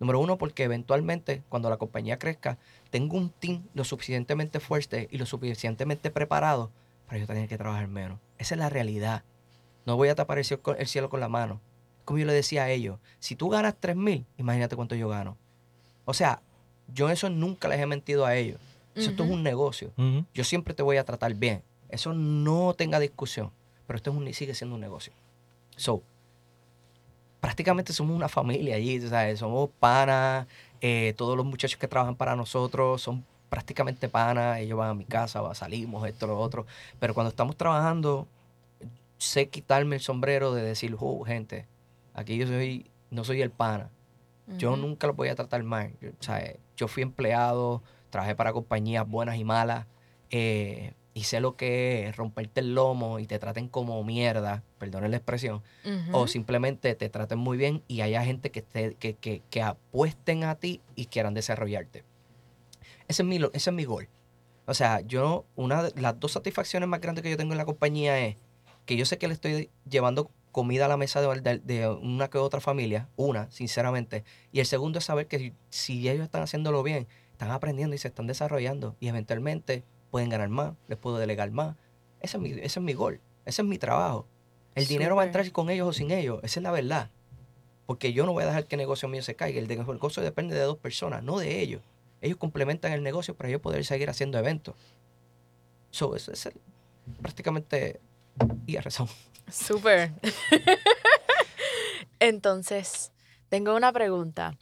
[0.00, 2.58] Número uno, porque eventualmente, cuando la compañía crezca,
[2.90, 6.72] tengo un team lo suficientemente fuerte y lo suficientemente preparado
[7.06, 8.18] para yo tener que trabajar menos.
[8.36, 9.22] Esa es la realidad.
[9.86, 11.60] No voy a tapar el cielo con, el cielo con la mano.
[12.04, 15.36] Como yo le decía a ellos, si tú ganas 3 mil, imagínate cuánto yo gano.
[16.06, 16.42] O sea,
[16.92, 18.58] yo eso nunca les he mentido a ellos.
[18.94, 19.92] Eso Esto es un negocio.
[20.34, 21.62] Yo siempre te voy a tratar bien.
[21.88, 23.50] Eso no tenga discusión.
[23.86, 25.12] Pero esto es un, sigue siendo un negocio.
[25.76, 26.02] So,
[27.40, 29.38] prácticamente somos una familia allí, ¿sabes?
[29.38, 30.46] Somos panas.
[30.82, 34.58] eh, todos los muchachos que trabajan para nosotros son prácticamente panas.
[34.60, 36.64] Ellos van a mi casa, va- salimos, esto, lo otro.
[36.98, 38.26] Pero cuando estamos trabajando,
[39.18, 41.66] sé quitarme el sombrero de decir, oh, gente,
[42.14, 43.90] aquí yo soy, no soy el pana.
[44.58, 45.92] Yo nunca los voy a tratar mal.
[46.00, 49.86] Yo, o sea, yo fui empleado, trabajé para compañías buenas y malas,
[50.30, 55.10] eh, y sé lo que es romperte el lomo y te traten como mierda, perdonen
[55.10, 55.62] la expresión,
[56.12, 60.44] o simplemente te traten muy bien y haya gente que, te, que, que, que apuesten
[60.44, 62.04] a ti y quieran desarrollarte.
[63.08, 64.08] Ese es mi, ese es mi gol.
[64.66, 67.64] O sea, yo, una de las dos satisfacciones más grandes que yo tengo en la
[67.64, 68.36] compañía es
[68.86, 72.28] que yo sé que le estoy llevando comida a la mesa de, de- de una
[72.28, 74.22] que otra familia, una, sinceramente.
[74.52, 77.08] Y el segundo es saber que si, si ellos están haciéndolo bien,
[77.40, 81.74] están aprendiendo y se están desarrollando y eventualmente pueden ganar más, les puedo delegar más.
[82.20, 84.26] Ese es mi, ese es mi gol, ese es mi trabajo.
[84.74, 87.10] El dinero va a entrar con ellos o sin ellos, esa es la verdad.
[87.86, 89.58] Porque yo no voy a dejar que el negocio mío se caiga.
[89.58, 91.80] El negocio depende de dos personas, no de ellos.
[92.20, 94.74] Ellos complementan el negocio para ellos poder seguir haciendo eventos.
[95.90, 96.60] So, eso es el-
[97.22, 98.00] prácticamente
[98.66, 99.08] y a razón.
[99.50, 100.12] Súper.
[102.20, 103.12] Entonces,
[103.48, 104.56] tengo una pregunta.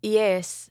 [0.00, 0.70] Y es,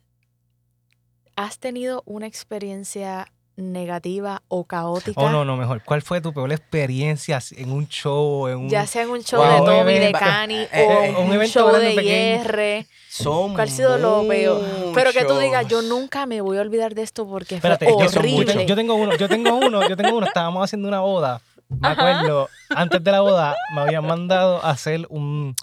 [1.38, 5.20] ¿has tenido una experiencia negativa o caótica?
[5.20, 5.82] Oh, no, no, mejor.
[5.84, 8.48] ¿Cuál fue tu peor experiencia en un show?
[8.48, 8.68] En un...
[8.68, 9.50] Ya sea en un show Wow.
[9.64, 12.42] de Tommy, de Cani eh, o eh, un un, evento show de pequeño.
[12.44, 12.86] IR.
[13.08, 14.64] Son ¿Cuál ha sido lo peor?
[14.94, 18.06] Pero que tú digas, yo nunca me voy a olvidar de esto porque Espérate, fue
[18.06, 18.44] horrible.
[18.44, 20.26] yo tengo- yo tengo uno, yo tengo uno, yo tengo uno.
[20.26, 21.40] Estábamos haciendo una boda.
[21.68, 25.54] Me acuerdo, antes de la boda me habían mandado a hacer un,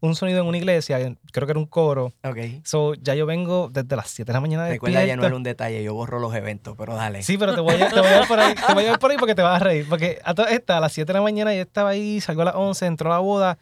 [0.00, 0.98] un sonido en una iglesia,
[1.32, 2.12] creo que era un coro.
[2.22, 2.38] Ok.
[2.64, 5.42] So, ya yo vengo desde las 7 de la mañana Recuerda, ya no era un
[5.42, 7.22] detalle, yo borro los eventos, pero dale.
[7.22, 8.98] Sí, pero te voy, a, te voy a ir por ahí, te voy a ir
[8.98, 9.86] por ahí porque te vas a reír.
[9.88, 12.46] Porque a todas estas, a las 7 de la mañana yo estaba ahí, salgo a
[12.46, 13.58] las 11, entró la boda.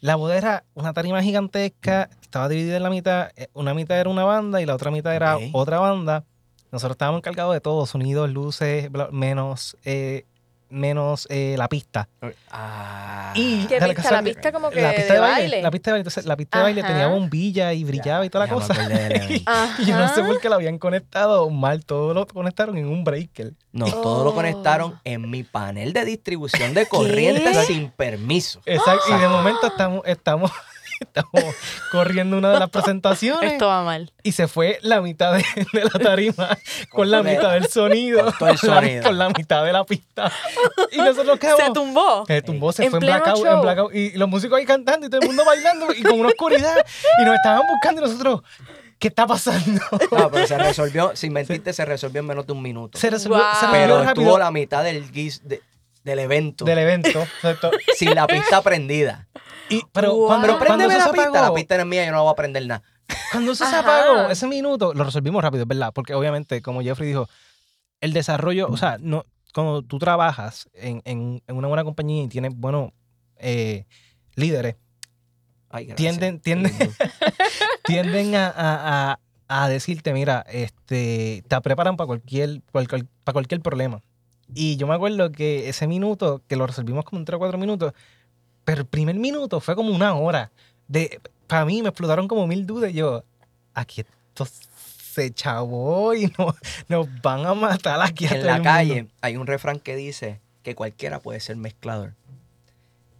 [0.00, 3.30] La boda era una tarima gigantesca, estaba dividida en la mitad.
[3.36, 6.24] eh, Una mitad era una banda y la otra mitad era otra banda.
[6.72, 10.26] Nosotros estábamos encargados de todo, sonidos, luces, bla- menos, eh,
[10.74, 12.08] menos eh, la pista.
[12.50, 15.62] Ah, Y La pista como que la pista de de baile, baile.
[15.62, 16.00] La pista de baile.
[16.00, 16.88] Entonces, la pista de baile Ajá.
[16.92, 18.74] tenía bombilla y brillaba y toda la cosa.
[19.78, 21.84] Y yo no sé por qué lo habían conectado mal.
[21.84, 23.54] Todo lo conectaron en un breaker.
[23.72, 24.34] No, todo lo Oh.
[24.34, 27.62] conectaron en mi panel de distribución de corriente ¿Qué?
[27.64, 28.60] sin permiso.
[28.66, 29.04] Exacto.
[29.16, 30.50] Y de momento estamos, estamos,
[31.04, 31.54] estamos
[31.90, 33.52] corriendo una de las presentaciones.
[33.52, 34.12] Esto va mal.
[34.22, 36.58] Y se fue la mitad de, de la tarima
[36.90, 38.32] con la mitad del sonido.
[38.38, 39.02] con el con la- sonido.
[39.04, 40.32] Con la mitad de la pista.
[40.92, 41.62] Y nosotros quedamos.
[41.64, 42.24] Se tumbó.
[42.26, 43.94] Se tumbó, se En fue en blackout, en blackout.
[43.94, 46.74] Y los músicos ahí cantando y todo el mundo bailando y con una oscuridad.
[47.20, 48.42] Y nos estaban buscando y nosotros,
[48.98, 49.80] ¿qué está pasando?
[50.10, 52.98] No, pero se resolvió, sin mentirte, se resolvió en menos de un minuto.
[52.98, 53.46] Se resolvió, Wow.
[53.60, 55.62] se resolvió Pero rápido estuvo la mitad del guis de-
[56.04, 57.20] del evento del evento.
[57.22, 57.70] Exacto.
[57.96, 59.26] sin la pista prendida.
[59.68, 60.26] Y, pero Wow.
[60.26, 62.12] cuando, Pero cuando préndeme eso la se pista, apagó, la pista no es mía, yo
[62.12, 62.82] no voy a aprender nada.
[63.32, 65.92] Cuando eso se apagó, ese minuto, lo resolvimos rápido, ¿verdad?
[65.94, 67.28] Porque obviamente, como Jeffrey dijo,
[68.00, 69.24] el desarrollo, o sea, no,
[69.54, 72.90] cuando tú trabajas en, en- en una buena compañía y tienes buenos
[73.38, 73.84] eh,
[74.36, 74.76] líderes,
[75.70, 75.88] Ay.
[75.96, 76.72] Tienden- tienden-
[77.84, 82.86] tienden a, a- a- decirte, mira, este, te preparan para cualquier, para
[83.32, 84.00] cualquier problema.
[84.54, 87.58] Y yo me acuerdo que ese minuto, que lo resolvimos como en 3 o 4
[87.58, 87.92] minutos,
[88.64, 90.50] pero el primer minuto fue como una hora.
[90.88, 92.92] De, para mí me explotaron como mil dudas.
[92.92, 93.24] Yo,
[93.74, 94.46] aquí esto
[95.14, 96.54] se chavó y no,
[96.88, 99.14] nos van a matar aquí a en la calle mundo.
[99.20, 102.14] hay un refrán que dice que cualquiera puede ser mezclador.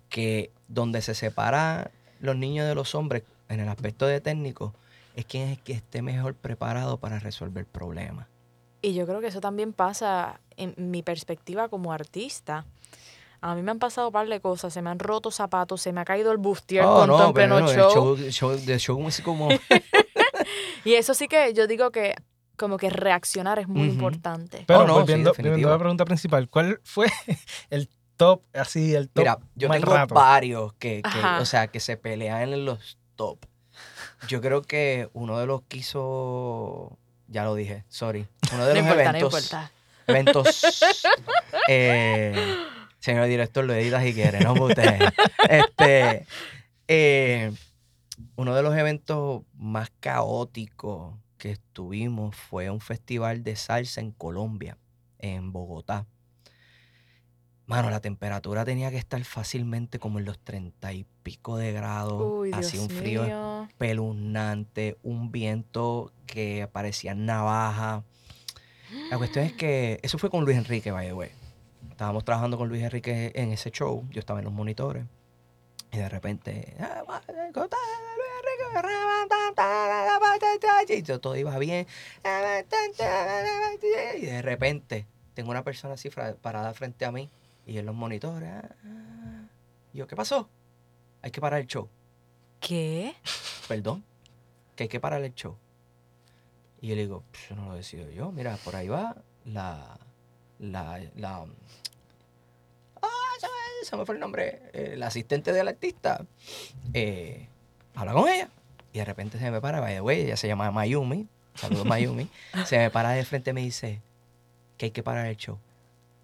[0.09, 4.74] Que donde se separa los niños de los hombres en el aspecto de técnico
[5.14, 8.26] es quien es que esté mejor preparado para resolver problemas.
[8.83, 12.66] Y yo creo que eso también pasa en mi perspectiva como artista.
[13.46, 14.72] A mí me han pasado un par de cosas.
[14.72, 17.33] Se me han roto zapatos, se me ha caído el bustier Oh, con todo en
[17.35, 17.90] pleno no, show.
[17.92, 19.50] show, show- de show músico como
[20.85, 22.14] Y eso sí que yo digo que
[22.57, 23.92] como que reaccionar es muy Ujú.
[23.92, 24.64] importante.
[24.66, 25.50] Pero Oh, no, sí, volviendo, definitivo.
[25.52, 27.07] volviendo a la pregunta principal, ¿cuál fue
[27.70, 30.14] el top, así, el top Mira, yo tengo rato?
[30.14, 33.40] varios que, que, o sea, que se pelean en los top.
[34.26, 36.96] Yo creo que uno de los que hizo,
[37.28, 39.72] ya lo dije, sorry, uno de No los importa, no eventos, importa.
[40.07, 40.92] eventos,
[41.68, 42.54] eh,
[43.05, 44.99] señor director, lo edita si quiere, no usted.
[45.51, 46.25] Este,
[46.88, 47.53] eh,
[48.35, 54.79] uno de los eventos más caóticos que estuvimos fue un festival de salsa en Colombia,
[55.19, 56.07] en Bogotá.
[57.67, 62.49] Mano, la temperatura tenía que estar fácilmente como en los treinta y pico de grados.
[62.55, 63.67] Hacía un frío mío.
[63.69, 68.03] espeluznante, un viento que parecía navaja.
[69.11, 71.43] La cuestión es que eso fue con Luis Enrique, by the way.
[71.94, 74.04] Estábamos trabajando con Luis Enrique en ese show.
[74.11, 75.04] Yo estaba en los monitores.
[75.92, 76.76] Y de repente.
[76.80, 77.04] "Ah,
[80.98, 81.87] Y todo- todo iba bien.
[84.18, 86.11] Y de repente tengo una persona así
[86.42, 87.30] parada frente a mí.
[87.64, 88.50] Y en los monitores.
[88.50, 89.46] ah, ah.
[89.92, 90.48] Y yo, ¿qué pasó?
[91.22, 91.88] Hay que parar el show.
[92.59, 93.14] ¿Qué?
[93.68, 94.04] Perdón.
[94.74, 95.57] Que hay que parar el show.
[96.80, 98.33] Y yo le digo, "Pues, no lo decido yo.
[98.33, 99.96] Mira, por ahí va la.
[100.70, 101.00] La.
[101.16, 101.44] la
[103.03, 103.09] ah,
[103.83, 104.62] se me, fue el nombre.
[104.72, 106.24] eh, la asistente del artista.
[106.92, 107.48] Eh,
[107.94, 108.48] habla con ella.
[108.92, 111.27] Y de repente se me para, the way, ella se llama Mayumi.
[111.55, 112.29] Saludos, Mayumi.
[112.66, 114.00] se me para de frente y me dice
[114.79, 115.59] que hay que parar el show.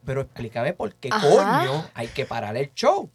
[0.05, 1.29] Pero explícame por qué Ajá.
[1.29, 3.11] coño hay que parar el show.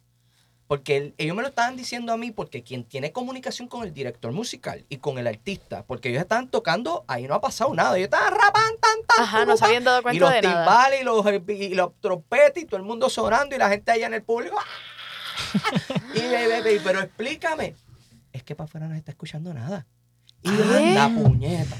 [0.68, 3.94] Porque el- ellos me lo estaban diciendo a mí porque quien tiene comunicación con el
[3.94, 7.96] director musical y con el artista, porque ellos estaban tocando, ahí no ha pasado nada.
[7.98, 10.64] Ellos estaban rapando, tan, tan, Ajá, no se habían dado y cuenta los de nada.
[10.66, 14.08] timbales y los, y los trompetes y todo el mundo sonando y la gente allá
[14.08, 14.58] en el público.
[16.16, 17.76] y, ve, ve, ve, pero explícame.
[18.34, 19.86] Es que para afuera no se está escuchando nada.
[20.42, 20.94] Y ¿Qué?
[20.94, 21.76] la puñeta.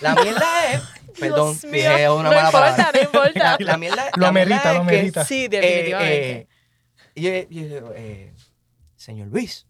[0.00, 0.82] La mierda es.
[1.18, 2.90] Perdón, dije una no mala importa, palabra.
[2.94, 3.56] no importa.
[3.58, 5.24] La, la mierda, Lo la mierda amerita, lo es que, amerita.
[5.24, 6.30] Sí, eh, definitivamente.
[6.40, 6.47] eh,
[7.18, 8.32] y yo, yo digo, eh,
[8.96, 9.66] señor Luis,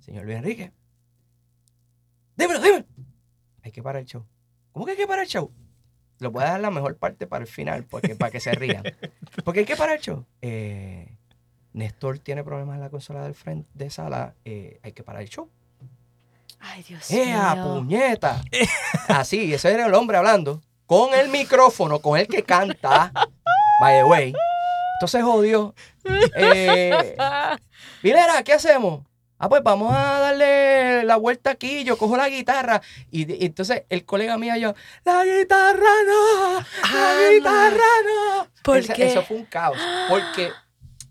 [0.00, 0.72] señor Luis Enrique,
[2.36, 2.84] dímelo, dímelo.
[3.62, 4.24] Hay que parar el show.
[4.72, 5.50] ¿Cómo que hay que parar el show?
[6.18, 8.82] Lo voy a dejar la mejor parte para el final, porque, para que se rían.
[9.44, 10.24] Porque hay que parar el show.
[10.42, 11.16] Eh,
[11.72, 14.34] Néstor tiene problemas en la consola del frente de sala.
[14.44, 15.50] eh, hay que parar el show.
[16.60, 17.64] Ay, Dios ¡Ea, mío.
[17.64, 18.42] puñeta!
[19.08, 20.62] Así, ese era el hombre hablando.
[20.86, 23.10] Con el micrófono, con el que canta.
[23.80, 24.34] By the way.
[24.96, 25.74] Entonces jodió.
[26.36, 27.16] Eh,
[28.02, 29.02] Vilera, ¿qué hacemos?
[29.38, 31.84] Ah, pues vamos a darle la vuelta aquí.
[31.84, 32.80] Yo cojo la guitarra.
[33.10, 38.48] Y, y entonces el colega mío, yo, la guitarra no, la Ah, guitarra no.
[38.62, 39.06] ¿Por qué?
[39.06, 39.76] Eso fue un caos.
[40.08, 40.50] Porque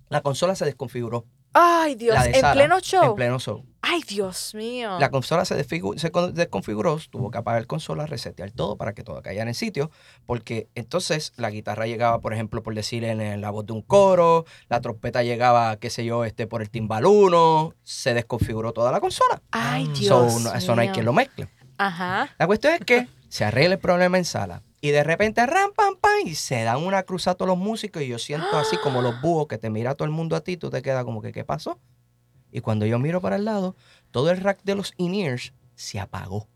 [0.10, 1.26] la consola se desconfiguró.
[1.54, 3.04] Ay, Dios, en pleno show.
[3.04, 3.64] En pleno show.
[3.82, 4.98] Ay, Dios mío.
[5.00, 9.04] La consola se, se con- desconfiguró, tuvo que apagar la consola, resetear todo para que
[9.04, 9.92] todo cayera en sitio,
[10.26, 14.46] porque entonces la guitarra llegaba, por ejemplo, por decir en, la voz de un coro,
[14.70, 19.42] la trompeta llegaba, qué sé yo, este, por el timbaluno, se desconfiguró toda la consola.
[19.52, 21.50] Ay, Dios So, no- eso no hay quien lo mezcle.
[21.78, 22.30] Ajá.
[22.40, 24.62] La cuestión es que se arregla el problema en sala.
[24.84, 28.02] Y de repente, ram, pam, pam, y se dan una cruz a todos los músicos.
[28.02, 30.58] Y yo siento así como los búhos que te mira todo el mundo a ti,
[30.58, 31.80] tú te quedas como que, ¿qué pasó?
[32.52, 33.78] Y cuando yo miro para el lado,
[34.12, 36.50] todo el rack de los in-ears se apagó.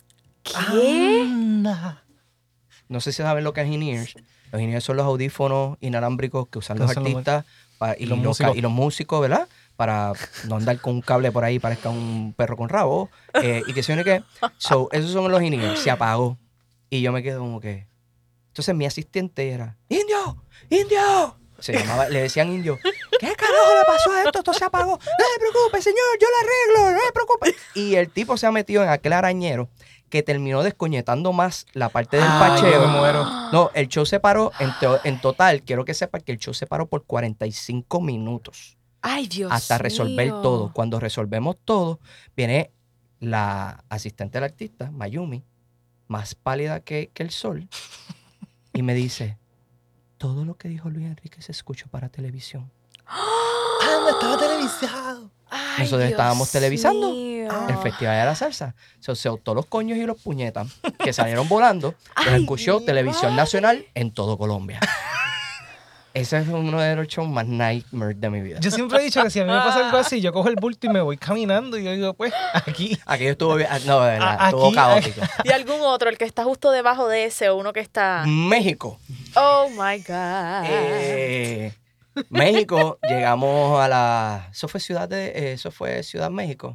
[0.44, 1.22] ¿Qué?
[1.22, 2.04] Anda.
[2.90, 4.16] No sé si saben lo que es in-ears.
[4.52, 7.46] Los in-ears son los audífonos inalámbricos que usan los artistas
[7.98, 8.58] y, los músicos.
[8.58, 9.48] y los músicos, ¿verdad?
[9.78, 10.12] Para
[10.50, 13.10] no andar con un cable por ahí y parezca un perro con rabo.
[13.42, 14.22] eh, y que se une que.
[14.58, 15.80] So, esos son los in-ears.
[15.80, 16.38] Se apagó.
[16.90, 17.88] Y yo me quedo como que.
[18.58, 20.44] Entonces mi asistente era: ¡Indio!
[20.68, 21.38] ¡Indio!
[21.60, 22.80] Se llamaba, le decían indio.
[23.20, 24.40] ¿Qué carajo le pasó a esto?
[24.40, 24.94] Esto se apagó.
[24.94, 24.98] No
[25.34, 27.56] se preocupe, señor, yo lo arreglo, no se preocupe.
[27.76, 29.70] Y el tipo se ha metido en aquel arañero
[30.10, 32.72] que terminó descoñetando más la parte del Ay, pacheo.
[32.82, 33.26] yo me muero.
[33.52, 36.56] No, el show se paró en, to- en total, quiero que sepa que el show
[36.56, 40.42] se paró por 45 minutos Ay, Dios hasta resolver mío.
[40.42, 40.74] todo.
[40.74, 42.00] Cuando resolvemos todo,
[42.36, 42.72] viene
[43.20, 45.44] la asistente del artista, Mayumi,
[46.08, 47.68] más pálida que, que el sol,
[48.78, 49.40] y me dice,
[50.20, 52.72] todo lo que dijo Luis Enrique se escuchó para televisión.
[53.08, 55.32] Anda, estaba televisado.
[55.50, 57.50] Ay, Nosotros Dios estábamos televisando mío.
[57.68, 58.76] El Festival de la Salsa.
[59.00, 60.68] Se soltó los coños y los puñetas
[61.00, 61.96] que salieron volando.
[62.24, 63.36] Los escuchó Televisión.
[63.36, 64.80] Nacional en todo Colombia.
[66.20, 68.60] Ese es uno de los shows más nightmares de mi vida.
[68.60, 70.56] Yo siempre he dicho que si a mí me pasa algo así, yo cojo el
[70.56, 72.98] bulto y me voy caminando y yo digo, pues, aquí.
[73.06, 73.70] Aquello estuvo bien.
[73.72, 75.22] ah, No, de verdad, A- estuvo aquí- caótico.
[75.44, 78.24] ¿Y algún otro, el que está justo debajo de ese o uno que está...
[78.26, 79.00] México.
[79.36, 80.64] Oh, my God.
[80.66, 81.74] Eh,
[82.30, 84.48] México, llegamos a la.
[84.52, 85.28] Eso fue Ciudad de.
[85.28, 86.74] eh, Eso fue Ciudad México.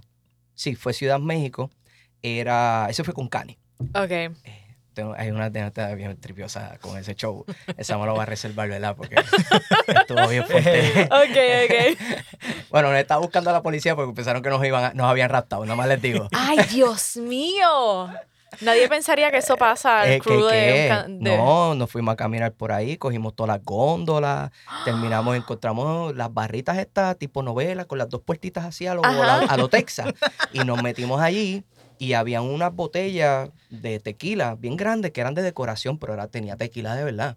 [0.55, 1.69] Sí, fue Ciudad México.
[2.23, 2.87] Era.
[2.89, 3.59] Eso fue con Cani.
[3.95, 4.37] Ok.
[4.95, 7.45] Tengo- hay una anécdota bien tripiosa con ese show.
[7.77, 8.95] Esa me lo voy a reservar, ¿verdad?
[8.97, 9.15] Porque
[9.87, 11.09] estuvo bien fuerte.
[11.11, 12.19] Ok, ok.
[12.71, 15.31] bueno, nos estaba buscando a la policía porque pensaron que nos, iban a- nos habían
[15.31, 15.65] raptado.
[15.65, 16.29] Nada más les digo.
[16.33, 18.09] Ay, Dios mío.
[18.61, 22.17] Nadie pensaría que eso pasa al Eh, crew ¿qué, de, de- No, nos fuimos a
[22.17, 24.51] caminar por ahí, cogimos todas las góndolas,
[24.85, 29.57] terminamos, encontramos las barritas estas tipo novela con las dos puertitas así a lo, a
[29.57, 30.13] lo Texas
[30.53, 31.65] y nos metimos allí
[32.05, 36.57] y habían unas botellas de tequila bien grandes que eran de decoración, pero era, tenía
[36.57, 37.37] tequila de verdad.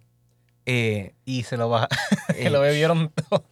[0.65, 1.87] Eh, Y se lo, baja,
[2.35, 3.43] eh, lo bebieron todo.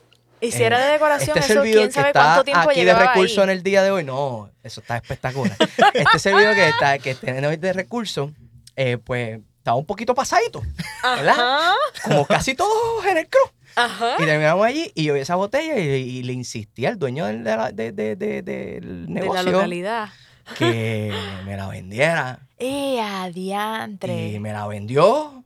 [0.42, 2.84] Y si era de decoración, este eso servidor quién que sabe está cuánto tiempo aquí
[2.84, 3.44] de recurso ahí.
[3.46, 5.56] en el día de hoy, no, eso está espectacular.
[5.94, 8.32] este servidor que está que tiene hoy de recurso,
[8.76, 10.62] eh, pues estaba un poquito pasadito,
[11.04, 11.36] ¿verdad?
[11.40, 11.76] Ajá.
[12.04, 13.50] como casi todos en el club.
[13.76, 14.16] Ajá.
[14.20, 15.84] Y terminamos allí y yo vi esa botella y,
[16.20, 19.52] y le insistí al dueño del, de la- de- de- de- del De la negocio
[19.52, 20.10] localidad.
[20.58, 21.14] Que
[21.46, 22.40] me la vendiera.
[22.58, 24.32] ¡Eh, adiantre!
[24.32, 25.44] Y me la vendió.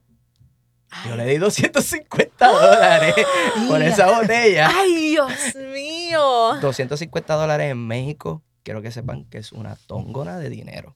[0.90, 1.10] Ay.
[1.10, 3.16] Yo le di 250 dólares
[3.68, 3.88] por Mira.
[3.88, 4.72] esa botella.
[4.74, 5.32] ¡Ay, Dios
[5.74, 6.56] mío!
[6.62, 8.42] 250 dólares en México.
[8.64, 10.96] Quiero que sepan que es una tongona de dinero.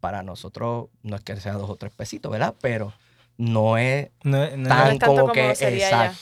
[0.00, 2.54] Para nosotros, no es que sea dos o tres pesitos, ¿verdad?
[2.60, 2.92] Pero
[3.36, 6.14] no es No, no tan es tanto como, como que sería allá.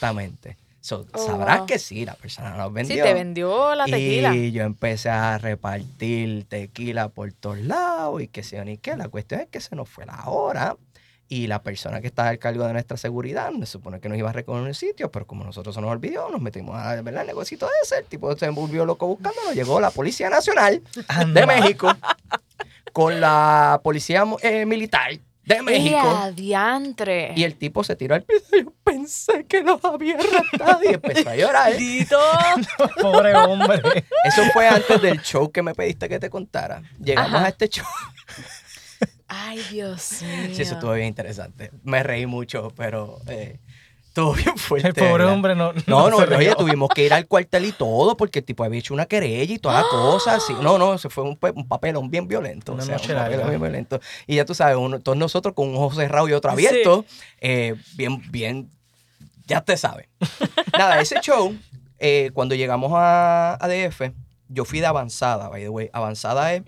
[0.80, 1.66] So, Oh, sabrás wow.
[1.66, 2.96] que sí, la persona nos vendió.
[2.96, 4.34] Sí, te vendió la tequila.
[4.34, 8.96] Y yo empecé a repartir tequila por todos lados y que se ni qué.
[8.96, 10.76] La cuestión es que se nos fue la hora
[11.28, 14.30] y la persona que estaba al cargo de nuestra seguridad se supone que nos iba
[14.30, 17.14] a recoger en un sitio, pero como nosotros se nos olvidó, nos metimos a ver
[17.14, 17.98] el negocito ese.
[17.98, 19.54] El tipo se volvió loco buscándonos.
[19.54, 20.82] Llegó la Policía Nacional
[21.32, 21.46] de.
[21.46, 21.92] México
[22.92, 25.12] con la Policía eh, Militar
[25.54, 25.98] de ¡Eh, México.
[25.98, 27.32] adiantre!
[27.36, 30.94] Y el tipo se tiró al piso y yo pensé que nos había raptado y
[30.94, 31.70] empezó a llorar.
[31.70, 32.18] ¡Maldito!
[33.02, 34.04] Pobre hombre.
[34.24, 36.82] Eso fue antes del show que me pediste que te contara.
[36.98, 37.46] Llegamos Ajá.
[37.46, 37.86] a este show.
[39.28, 40.54] ¡Ay, Dios mío!
[40.54, 41.70] Sí, eso estuvo bien interesante.
[41.84, 43.60] Me reí mucho, pero eh,
[44.10, 44.88] estuvo bien fuerte.
[44.88, 45.32] El pobre ¿verdad?
[45.32, 45.72] hombre no.
[45.86, 48.78] No, no, se oye, tuvimos que ir al cuartel y todo porque el tipo había
[48.78, 50.34] hecho una querella y toda la cosa.
[50.34, 50.52] Así.
[50.60, 52.72] No, no, eso fue un, un papelón bien violento.
[52.72, 54.00] Una o sea, noche un papelón bien violento.
[54.26, 57.04] Y ya tú sabes, uno, todos nosotros con un ojo cerrado y otro abierto,
[57.40, 58.70] eh, bien, bien,
[59.46, 60.08] ya te sabes.
[60.78, 61.56] Nada, ese show,
[61.98, 64.12] eh, cuando llegamos a, a DF,
[64.48, 65.88] yo fui de avanzada, by the way.
[65.92, 66.62] Avanzada es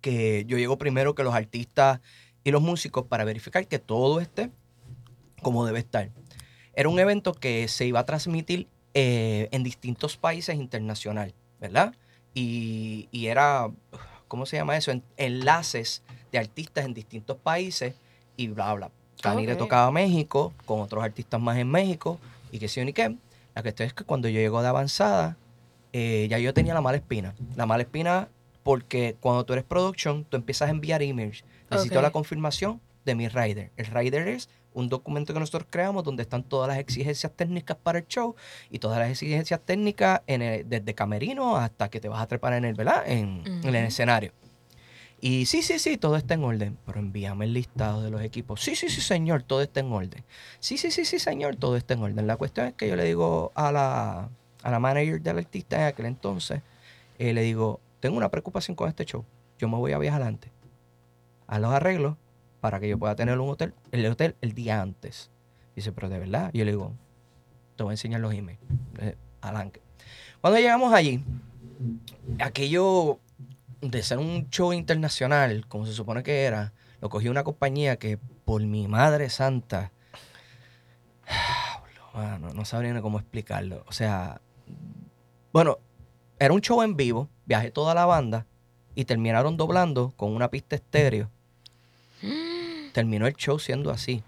[0.00, 2.00] que yo llego primero que los artistas
[2.42, 4.50] y los músicos para verificar que todo esté
[5.42, 6.10] como debe estar.
[6.74, 11.94] Era un evento que se iba a transmitir eh, en distintos países internacional, ¿verdad?
[12.34, 13.70] Y, y era,
[14.28, 14.90] ¿cómo se llama eso?
[14.90, 16.02] En- enlaces
[16.32, 17.94] de artistas en distintos países
[18.36, 18.90] y bla, bla.
[19.20, 19.58] Cani le Ok.
[19.58, 22.18] tocaba a México, con otros artistas más en México,
[22.52, 23.14] y sé yo ni qué.
[23.54, 25.36] La cuestión es que cuando yo llego de avanzada,
[25.92, 27.34] eh, ya yo tenía la mala espina.
[27.56, 28.28] La mala espina
[28.62, 31.44] porque cuando tú eres production, tú empiezas a enviar emails.
[31.70, 33.70] Necesito la confirmación de mi rider.
[33.76, 37.98] El rider es un documento que nosotros creamos donde están todas las exigencias técnicas para
[37.98, 38.36] el show
[38.70, 42.52] y todas las exigencias técnicas en el- desde camerino hasta que te vas a trepar
[42.54, 43.02] en el, ¿verdad?
[43.06, 44.32] En, en el escenario.
[45.22, 46.78] Y sí, sí, sí, todo está en orden.
[46.86, 48.62] Pero envíame el listado de los equipos.
[48.62, 50.24] Sí, sí, sí, señor, todo está en orden.
[50.60, 52.26] Sí, sí, sí, sí, señor, todo está en orden.
[52.26, 54.30] La cuestión es que yo le digo a la,
[54.62, 56.62] a la manager del artista en aquel entonces,
[57.18, 59.24] eh, le digo, tengo una preocupación con este show.
[59.58, 60.50] Yo me voy a viajar antes.
[61.46, 62.16] A los arreglos
[62.60, 65.30] para que yo pueda tener un hotel, el hotel el día antes.
[65.74, 66.50] Dice, pero de verdad.
[66.52, 66.94] Yo le digo,
[67.76, 68.60] te voy a enseñar los emails.
[69.40, 69.80] Adelante.
[70.40, 71.24] Cuando llegamos allí,
[72.38, 73.18] aquello
[73.80, 78.18] de ser un show internacional, como se supone que era, lo cogió una compañía que,
[78.44, 79.92] por mi madre santa,
[82.54, 83.84] no sabría ni cómo explicarlo.
[83.86, 84.40] O sea,
[85.52, 85.78] bueno,
[86.38, 88.46] era un show en vivo, viajé toda la banda
[88.94, 91.30] y terminaron doblando con una pista estéreo.
[92.92, 94.22] Terminó el show siendo así.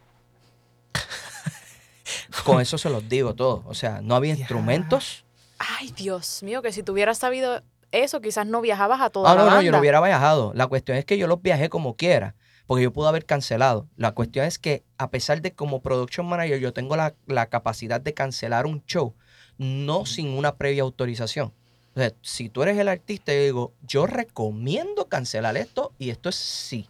[2.45, 3.63] con eso se los digo todo.
[3.67, 5.25] O sea, no había instrumentos.
[5.59, 9.35] Ay, Dios mío, que si tú hubieras sabido eso, quizás no viajabas a toda Ah,
[9.35, 9.63] la no, no, banda.
[9.67, 10.53] yo no hubiera viajado.
[10.55, 12.35] La cuestión es que yo los viajé como quiera,
[12.67, 13.87] porque yo pude haber cancelado.
[13.97, 18.01] La cuestión es que, a pesar de como production manager, yo tengo la, la capacidad
[18.01, 19.15] de cancelar un show,
[19.59, 21.53] no sin una previa autorización.
[21.95, 26.31] O sea, si tú eres el artista, yo digo, yo recomiendo cancelar esto y esto
[26.31, 26.89] es sí.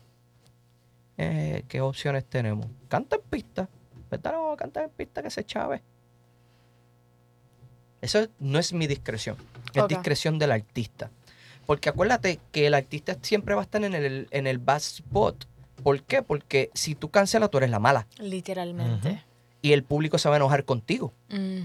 [1.19, 2.67] Eh, ¿Qué opciones tenemos?
[2.89, 3.69] Canta en pista.
[4.11, 4.33] ¿Verdad?
[4.33, 5.83] No, canta en pista que se chave.
[8.01, 9.37] Eso no es mi discreción.
[9.73, 11.11] Es discreción del artista.
[11.67, 15.47] Porque acuérdate que el artista siempre va a estar en el, en el bad spot.
[15.83, 16.23] ¿Por qué?
[16.23, 18.07] Porque si tú cancelas, tú eres la mala.
[18.19, 19.23] Literalmente.
[19.63, 21.13] Y el público se va a enojar contigo.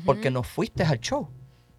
[0.06, 1.30] Porque no fuiste al show.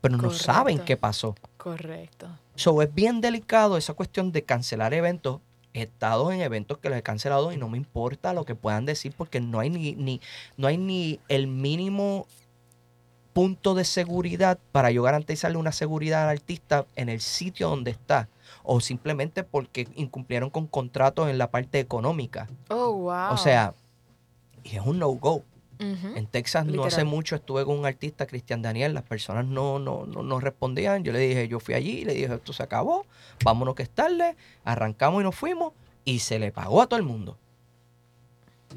[0.01, 1.35] Pero no saben qué pasó.
[1.57, 2.29] Correcto.
[2.55, 5.41] So, es bien delicado esa cuestión de cancelar eventos.
[5.79, 8.85] He estado en eventos que los he cancelado y no me importa lo que puedan
[8.85, 10.21] decir porque no hay ni, ni,
[10.57, 12.27] no hay ni el mínimo
[13.33, 18.29] punto de seguridad para yo garantizarle una seguridad al artista en el sitio donde está.
[18.65, 22.49] O simplemente porque incumplieron con contratos en la parte económica.
[22.69, 23.33] Oh, wow.
[23.33, 23.75] O sea,
[24.65, 25.45] y es un no-go.
[25.81, 30.07] En Texas no hace mucho estuve con un artista, Cristian Daniel, las personas no, no,
[30.07, 31.05] no, no respondían.
[31.05, 33.07] Yo le dije, yo fui allí, le dije, esto se acabó,
[33.45, 35.73] vámonos que es tarde, arrancamos y nos fuimos
[36.05, 37.37] y se le pagó a todo el mundo.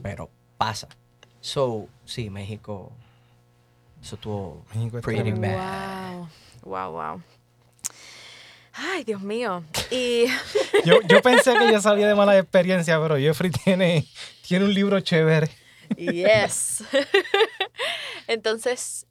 [0.03, 0.87] Pero pasa.
[1.39, 2.91] So, sí, México,
[4.01, 6.17] eso estuvo México Pretty bad.
[6.17, 6.29] Wow.
[6.63, 7.21] Wow, wow.
[8.73, 9.63] Ay, Dios mío.
[9.89, 10.25] Y
[10.85, 14.05] Yo, yo pensé que yo sabía de malas experiencias, pero Jeffrey tiene,
[14.47, 15.49] tiene un libro chévere.
[15.97, 16.83] Yes.
[18.27, 19.07] Entonces,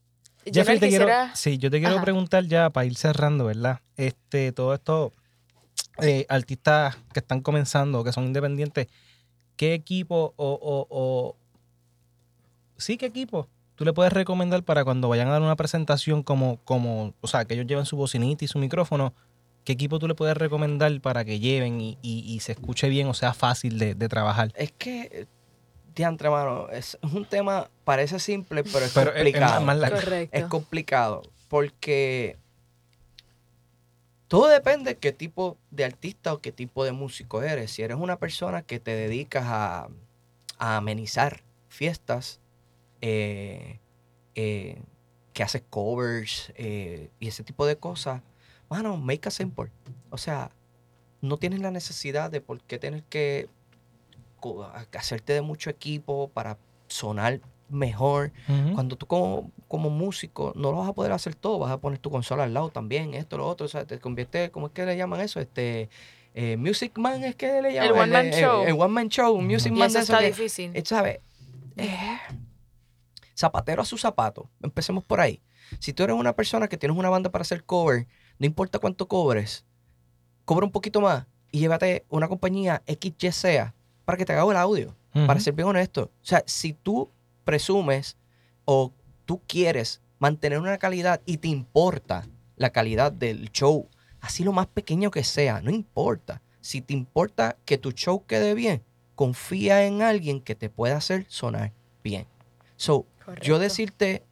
[0.47, 2.03] yo Jeffrey, no te quiero, sí, yo te quiero Ajá.
[2.05, 3.81] preguntar ya para ir cerrando, ¿verdad?
[3.97, 5.13] Este, todo esto,
[6.03, 8.87] eh, artistas que están comenzando, que son independientes,
[9.57, 11.37] ¿qué equipo o, o, o-
[12.79, 16.59] sí, qué equipo tú le puedes recomendar para cuando vayan a dar una presentación como,
[16.65, 19.15] como, o sea, que ellos lleven su bocinita y su micrófono?
[19.65, 23.07] ¿Qué equipo tú le puedes recomendar para que lleven y, y- y se escuche bien
[23.09, 24.53] o sea fácil de, de trabajar?
[24.55, 25.27] Es que,
[25.95, 29.61] diantre, mano, es es un tema, parece simple, pero es Pero es- es complicado.
[29.63, 29.97] más largo.
[29.99, 30.37] Correcto.
[30.39, 32.37] es complicado porque
[34.29, 37.73] todo depende qué tipo de artista o qué tipo de músico eres.
[37.73, 39.89] Si eres una persona que te dedicas a,
[40.59, 42.39] a amenizar fiestas,
[43.01, 43.81] eh,
[44.37, 44.81] eh,
[45.33, 48.23] que haces covers eh, y ese tipo de cosas,
[48.69, 49.71] bueno, make a simple.
[50.11, 50.53] O sea,
[51.23, 53.49] no tienes la necesidad de por qué tener que
[54.93, 58.33] hacerte de mucho equipo para sonar mejor.
[58.75, 61.99] Cuando tú como, como músico no lo vas a poder hacer todo, vas a poner
[61.99, 64.85] tu consola al lado también, esto, lo otro, o sea, te convierte, ¿cómo es que
[64.85, 65.39] le llaman eso?
[65.41, 65.89] Este,
[66.35, 67.93] eh, Music Man es que le llaman.
[68.01, 68.63] one man el, show.
[68.65, 70.71] El, one man show, un Music y Man eso de eso está que- difícil.
[70.75, 71.21] eh, ¿sabes?
[71.77, 72.19] Eh,
[73.37, 75.41] zapatero a su zapato, empecemos por ahí.
[75.79, 78.07] Si tú eres una persona que tienes una banda para hacer cover,
[78.39, 79.65] no importa cuánto cobres,
[80.45, 82.83] cobra un poquito más y llévate una compañía
[83.33, 83.75] sea
[84.11, 86.03] para que te haga el audio para ser bien honesto.
[86.03, 87.13] O sea, si tú
[87.45, 88.17] presumes
[88.65, 88.93] o
[89.25, 93.89] tú quieres mantener una calidad y te importa la calidad del show,
[94.21, 96.43] así lo más pequeño que sea, no importa.
[96.61, 98.83] Si te importa que tu show quede bien,
[99.15, 102.27] confía en alguien que te pueda hacer sonar bien.
[102.75, 103.07] So,
[103.43, 104.25] yo decirte,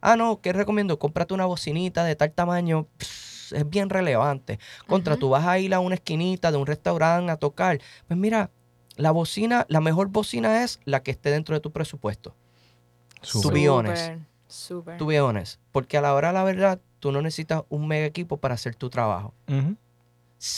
[0.00, 0.96] ah, no, ¿qué recomiendo?
[1.00, 4.60] Cómprate una bocinita de tal tamaño, pss, es bien relevante.
[4.86, 7.80] Contra, tú vas a ir a una esquinita de un restaurante a tocar.
[8.06, 8.52] Pues mira,
[8.96, 12.34] la bocina, la mejor bocina es la que esté dento de tu presupuesto.
[13.32, 15.60] To be honest.
[15.72, 18.74] Porque a la hora de la verdad, tú no necesitas un mega equipo para hacer
[18.74, 19.34] tu trabajo.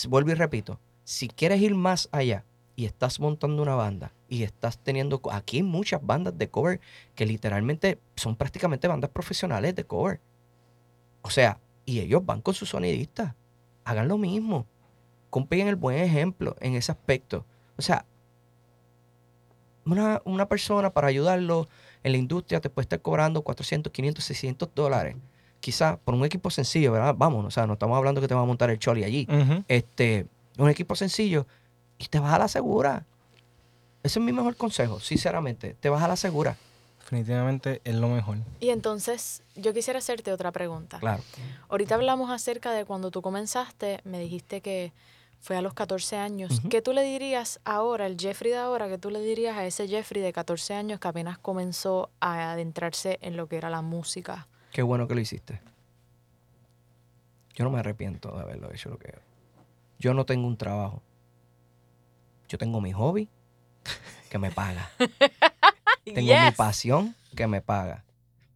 [0.08, 4.78] Vuelvo y repito, si quieres ir más allá y estás montando una banda y estás
[4.78, 5.20] teniendo...
[5.30, 6.80] Aquí hay muchas bandas de cover
[7.14, 10.20] que literalmente son prácticamente bandas profesionales de cover.
[11.22, 13.34] O sea, y ellos van con sus sonidistas.
[13.84, 14.66] Hagan lo mismo.
[15.30, 17.46] Compeguen el buen ejemplo en ese aspecto.
[17.78, 18.04] O sea,
[19.86, 21.68] una, una persona para ayudarlo
[22.02, 25.16] en la industria te puede estar cobrando 400, 500, 600 dólares.
[25.60, 27.14] Quizás por un equipo sencillo, ¿verdad?
[27.16, 29.26] Vamos, o sea, no estamos hablando que te va a montar el choli allí
[29.68, 30.26] este,
[30.58, 31.46] un equipo sencillo
[31.98, 33.04] y te vas a la segura.
[34.02, 35.74] Ese es mi mejor consejo, sinceramente.
[35.80, 36.56] Te vas a la segura.
[37.00, 38.38] Definitivamente es lo mejor.
[38.60, 40.98] Y entonces, yo quisiera hacerte otra pregunta.
[40.98, 41.22] Claro.
[41.68, 44.92] Ahorita hablamos acerca de cuando tú comenzaste, me dijiste que
[45.40, 46.60] fue a los 14 años.
[46.70, 49.86] ¿Qué tú le dirías ahora, el Jeffrey de ahora, qué tú le dirías a ese
[49.88, 54.48] Jeffrey de 14 años que apenas comenzó a adentrarse en lo que era la música?
[54.72, 55.60] Qué bueno que lo hiciste.
[57.54, 59.14] Yo no me arrepiento de haberlo hecho lo que
[59.98, 61.02] Yo no tengo un trabajo.
[62.48, 63.28] Yo tengo mi hobby
[64.30, 64.90] que me paga.
[66.04, 68.04] Tengo mi pasión que me paga.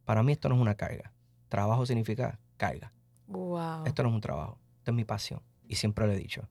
[0.05, 1.13] Para mí esto no es una carga.
[1.49, 2.93] Trabajo significa carga.
[3.27, 3.87] Wow.
[3.87, 4.59] Esto no es un trabajo.
[4.79, 5.43] Esto es mi pasión.
[5.67, 6.49] Y siempre lo he dicho.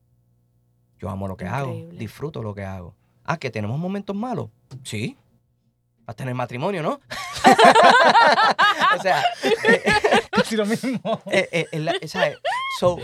[1.00, 1.88] Yo amo lo que hago.
[1.92, 2.94] Disfruto lo que hago.
[3.24, 4.50] Ah, que tenemos momentos malos.
[4.84, 5.16] Sí.
[6.06, 7.00] Hasta en el matrimonio, ¿no?
[8.98, 9.22] o sea,
[10.30, 11.00] Casi lo mismo.
[11.30, 12.36] eh, eh, en la- ¿sabes?
[12.78, 12.98] So,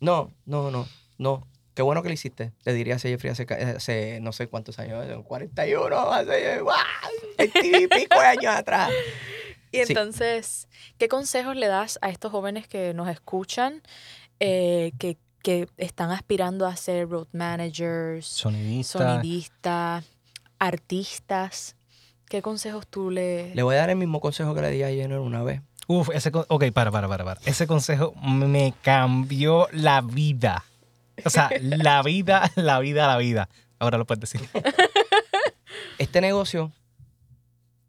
[0.00, 0.86] no, no, no,
[1.18, 1.46] no.
[1.74, 2.52] Qué bueno que lo hiciste.
[2.64, 6.76] Le diría a Jeffrey hace, hace no sé cuántos años, hace 41, hace ¡guau!
[7.38, 8.90] 20 y pico de años atrás.
[9.72, 9.92] Y Sí.
[9.92, 10.68] entonces,
[10.98, 13.82] ¿qué consejos le das a estos jóvenes que nos escuchan,
[14.38, 18.98] eh, que, que están aspirando a ser road managers, Sonidista.
[18.98, 20.04] sonidistas,
[20.58, 21.76] artistas?
[22.28, 23.54] ¿Qué consejos tú le...
[23.54, 25.60] Le voy a dar el mismo consejo que le di a Jenner una vez.
[25.86, 27.40] Uf, ese con- ok, para, para, para, para.
[27.44, 30.64] Ese consejo me cambió la vida.
[31.26, 33.48] O sea, la vida, la vida, la vida.
[33.78, 34.48] Ahora lo puedes decir.
[35.98, 36.72] Este negocio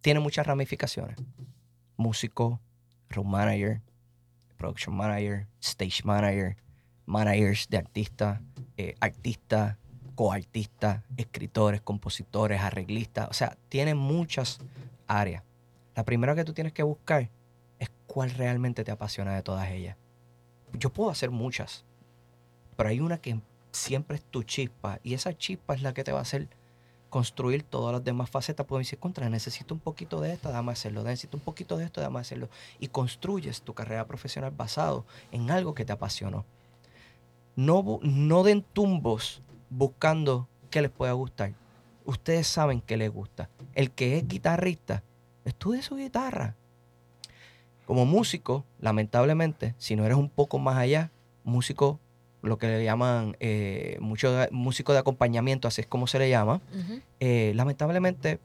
[0.01, 1.17] tiene muchas ramificaciones.
[1.97, 2.59] Músico,
[3.09, 3.81] road manager,
[4.57, 6.55] production manager, stage manager,
[7.05, 8.41] managers de artistas,
[8.77, 9.77] eh, artistas,
[10.15, 13.27] coartistas, escritores, compositores, arreglistas.
[13.29, 14.59] O sea, tiene muchas
[15.07, 15.43] áreas.
[15.95, 17.29] La primera que tú tienes que buscar
[17.79, 19.97] es cuál realmente te apasiona de todas ellas.
[20.73, 21.85] Yo puedo hacer muchas,
[22.75, 23.39] pero hay una que
[23.71, 26.49] siempre es tu chispa y esa chispa es la que te va a hacer
[27.09, 31.01] construir todas las demás facetas, puedo decir, contra, necesito un poquito de esta, dame hacerlo,
[31.01, 32.49] necesito un poquito de esto, dame hacerlo.
[32.77, 36.43] Y construyes tu carrera profesional basado en algo que te apasionó.
[37.55, 41.53] No, no den tumbos buscando qué les pueda gustar.
[42.05, 43.49] Ustedes saben qué les gusta.
[43.73, 45.03] El que es guitarrista,
[45.45, 46.55] estudie su guitarra.
[47.85, 51.11] Como músico, lamentablemente, si no eres un poco más allá,
[51.43, 51.99] músico,
[52.41, 56.29] lo que le llaman eh, mucho de- músico de acompañamiento, así es como se le
[56.29, 56.61] llama,
[57.19, 58.39] eh, lamentablemente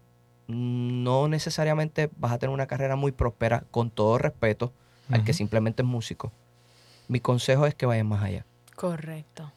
[0.46, 4.72] no necesariamente vas a tener una carrera muy próspera, con todo respeto
[5.10, 6.32] al que simplemente es músico.
[7.08, 8.44] Mi consejo es que vayan más allá.
[8.80, 9.52] Correcto.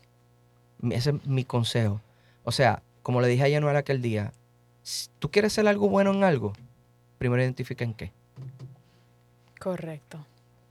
[0.90, 2.02] Ese es mi consejo.
[2.44, 4.34] O sea, como le dije a Yanuel aquel día,
[4.82, 6.52] si tú quieres ser algo bueno en algo,
[7.20, 8.12] primero identifica en qué.
[9.62, 10.26] Correcto.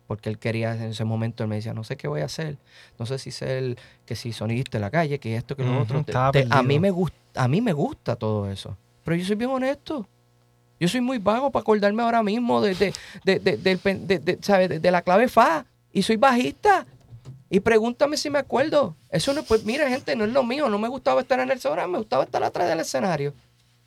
[0.06, 2.58] Porque él quería en ese momento, él me decía, no sé qué voy a hacer,
[2.98, 6.04] no sé si ser, que si sonista en la calle, que esto, que lo otro.
[6.04, 8.76] Te- estaba te- a, mí me gusta, a mí me gusta todo eso.
[9.02, 10.06] Pero yo soy bien honesto.
[10.78, 12.92] Yo soy muy vago para acordarme ahora mismo de, de,
[13.24, 14.68] de, de- del pen- de- de- ¿sabe?
[14.68, 15.64] de- de la clave fa.
[15.90, 16.84] Y soy bajista.
[17.54, 18.96] Y pregúntame si me acuerdo.
[19.10, 20.70] Eso no, pues mira, gente, no es lo mío.
[20.70, 23.34] No me gustaba estar en el sobrano, me gustaba estar atrás del escenario.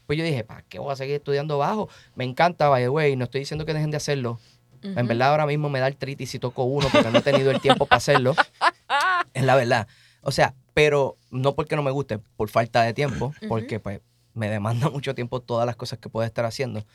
[0.06, 1.90] Pues yo dije, ¿para qué voy a seguir estudiando bajo?
[2.14, 3.16] Me encanta, by the way.
[3.16, 4.38] No estoy diciendo que dejen de hacerlo.
[4.84, 5.08] En Ujú.
[5.08, 7.88] verdad ahora mismo me da artritis si toco uno porque no he tenido el tiempo
[7.88, 8.36] para hacerlo.
[9.34, 9.88] Es la verdad.
[10.22, 13.48] O sea, pero no porque no me guste, por falta de tiempo, Ujú.
[13.48, 14.00] porque pues
[14.36, 16.86] me demanda mucho tiempo todas las cosas que puedo estar haciendo.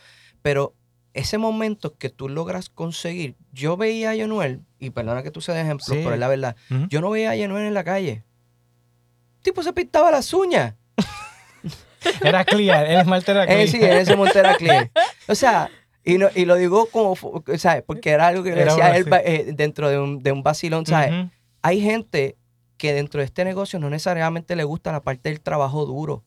[0.40, 0.72] Pero
[1.14, 5.56] ese momento que tú logras conseguir, yo veía a Yonuel, y perdona que tú seas
[5.56, 6.00] de ejemplo, Sí.
[6.02, 6.56] pero es la verdad,
[6.88, 8.22] yo no veía a Yonuel en la calle.
[9.38, 10.74] El tipo se pintaba las uñas.
[12.24, 13.60] Era clear, el esmalte era clear.
[13.60, 14.90] Eh, sí, en ese monte era clear.
[15.28, 15.68] O sea,
[16.04, 17.14] y, no- y lo digo como,
[17.58, 17.82] ¿sabes?
[17.86, 20.86] Porque era algo que le Era decía él eh, dentro de un, de un vacilón,
[20.86, 21.12] ¿sabes?
[21.62, 22.36] Hay gente
[22.78, 26.24] que dentro de este negocio no necesariamente le gusta la parte del trabajo duro.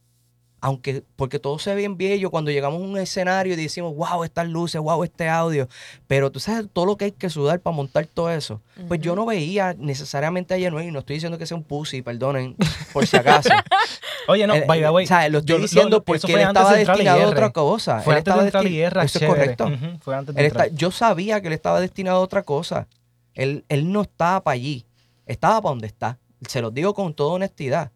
[0.66, 4.24] Aunque, porque todo se ve bien bello cuando llegamos a un escenario y decimos, wow,
[4.24, 5.68] estas luces, wow, este audio,
[6.08, 8.62] pero tú sabes todo lo que hay que sudar para montar todo eso.
[8.88, 12.02] Pues yo no veía necesariamente a Yanuel y no estoy diciendo que sea un pussy,
[12.02, 12.56] perdonen,
[12.94, 13.50] por si acaso.
[14.30, 15.04] Oye, no, Eh, by the way.
[15.04, 18.00] o sea, lo estoy yo- diciendo lo- porque él estaba de destinado a otra cosa.
[18.00, 19.72] Fue él antes de estaba entrar a desti- IR, Eso es correcto.
[20.00, 22.88] Fue antes de Él está- yo sabía que él estaba destinado a otra cosa.
[23.34, 24.86] Él, él no estaba para allí.
[25.26, 26.18] Estaba para donde está.
[26.48, 27.92] Se los digo con toda honestidad.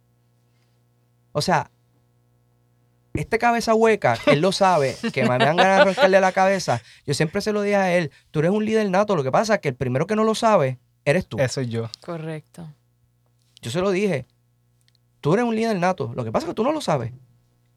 [1.31, 1.71] O sea,
[3.19, 6.81] este cabeza hueca, él lo sabe, que me dan ganas de arrancarle la cabeza.
[7.05, 9.15] Yo siempre se lo dije a él, tú eres un líder nato.
[9.15, 11.37] Lo que pasa es que el primero que no lo sabe, eres tú.
[11.39, 11.89] Eso soy yo.
[12.01, 12.67] Correcto.
[13.61, 14.25] Yo se lo dije,
[15.21, 16.11] tú eres un líder nato.
[16.15, 17.11] Lo que pasa es que tú no lo sabes.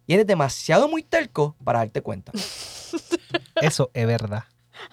[0.06, 2.32] Y eres demasiado muy terco para darte cuenta.
[3.62, 4.44] Eso es verdad.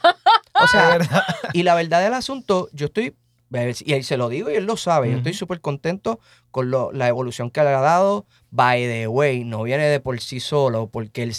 [0.03, 1.23] O Es sea, verdad.
[1.53, 3.15] Y la verdad del asunto, yo estoy,
[3.85, 6.19] y él se lo digo y él lo sabe, yo estoy súper contento
[6.51, 8.25] con lo- la evolución que le ha dado.
[8.51, 11.29] By the way, no viene de por sí solo, porque el,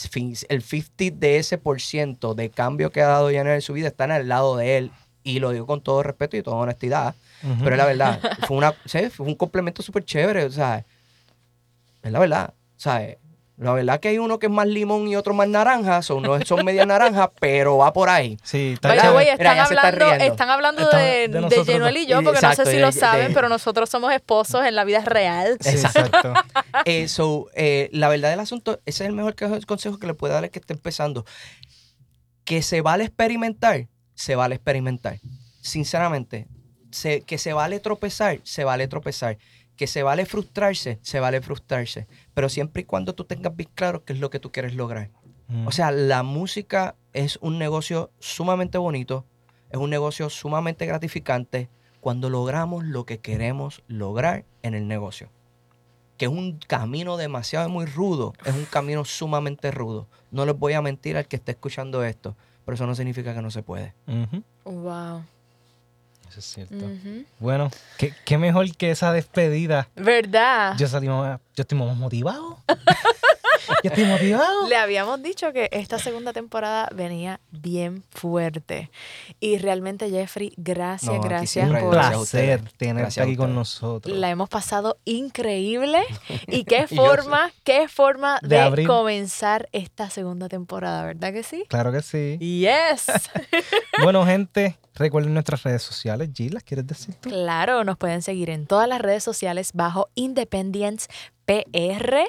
[0.49, 3.89] el 50 de ese por ciento de cambio que ha dado Janel en su vida
[3.89, 4.91] está en el lado de él.
[5.23, 7.15] Y lo digo con todo respeto y toda honestidad.
[7.63, 9.13] Pero es la verdad, fue, una, ¿sabes?
[9.13, 10.87] fue un complemento súper chévere, o sea,
[12.03, 13.19] es la verdad, ¿sabes?
[13.59, 16.39] La verdad que hay uno que es más limón y otro más naranja, son, no
[16.45, 18.39] son media naranja, pero va por ahí.
[18.45, 21.97] Sí, está way, Mira, están está hablando, están hablando Está- de, de de, nosotros Yenuel
[21.97, 24.65] y yo, porque no sé si de- lo de- saben, de- pero nosotros somos esposos
[24.65, 25.59] en la vida real.
[25.61, 26.33] Sí, Exacto.
[26.85, 30.15] Eh, so, eh, la verdad del asunto, ese es el mejor que- consejo que le
[30.15, 31.25] puede dar al que esté empezando.
[32.45, 35.19] Que se vale experimentar, se vale experimentar.
[35.61, 36.47] Sinceramente,
[36.91, 39.37] se- que se vale tropezar, se vale tropezar.
[39.79, 42.07] Que se vale frustrarse, se vale frustrarse.
[42.35, 45.11] Pero siempre y cuando tú tengas bien claro qué es lo que tú quieres lograr.
[45.47, 45.67] Mm.
[45.67, 49.25] O sea, la música es un negocio sumamente bonito,
[49.71, 51.71] es un negocio sumamente gratificante
[52.01, 55.31] cuando logramos lo que queremos lograr en el negocio.
[56.17, 60.09] Que es un camino demasiado muy rudo, es un camino sumamente rudo.
[60.31, 63.43] No les voy a mentir al que esté escuchando esto, pero eso no significa que
[63.43, 63.95] no se puede.
[64.65, 65.23] Wow.
[66.29, 66.75] Eso es cierto.
[67.39, 69.89] Bueno, ¿qué, qué mejor que esa despedida.
[69.97, 70.75] ¿Verdad?
[70.79, 72.59] Yo salí más- yo estoy más motivado.
[73.83, 74.69] yo estoy motivado.
[74.69, 78.91] Le habíamos dicho que esta segunda temporada venía bien fuerte.
[79.41, 81.93] Y realmente, Jeffrey, gracias, No, gracias Un por...
[81.93, 84.17] gracias a placer tenerte Gracias a aquí con nosotros.
[84.17, 86.03] La hemos pasado increíble.
[86.47, 88.87] Y qué forma, qué forma De de, abrir.
[88.87, 91.65] comenzar esta segunda temporada, ¿verdad que sí?
[91.69, 92.39] Claro que sí.
[92.39, 93.07] Yes.
[94.03, 96.31] Bueno, gente, recuerden nuestras redes sociales.
[96.35, 97.31] Gilas, ¿quieres decir tú?
[97.31, 101.09] Claro, nos pueden seguir en todas las redes sociales bajo Independence
[101.47, 102.27] PR.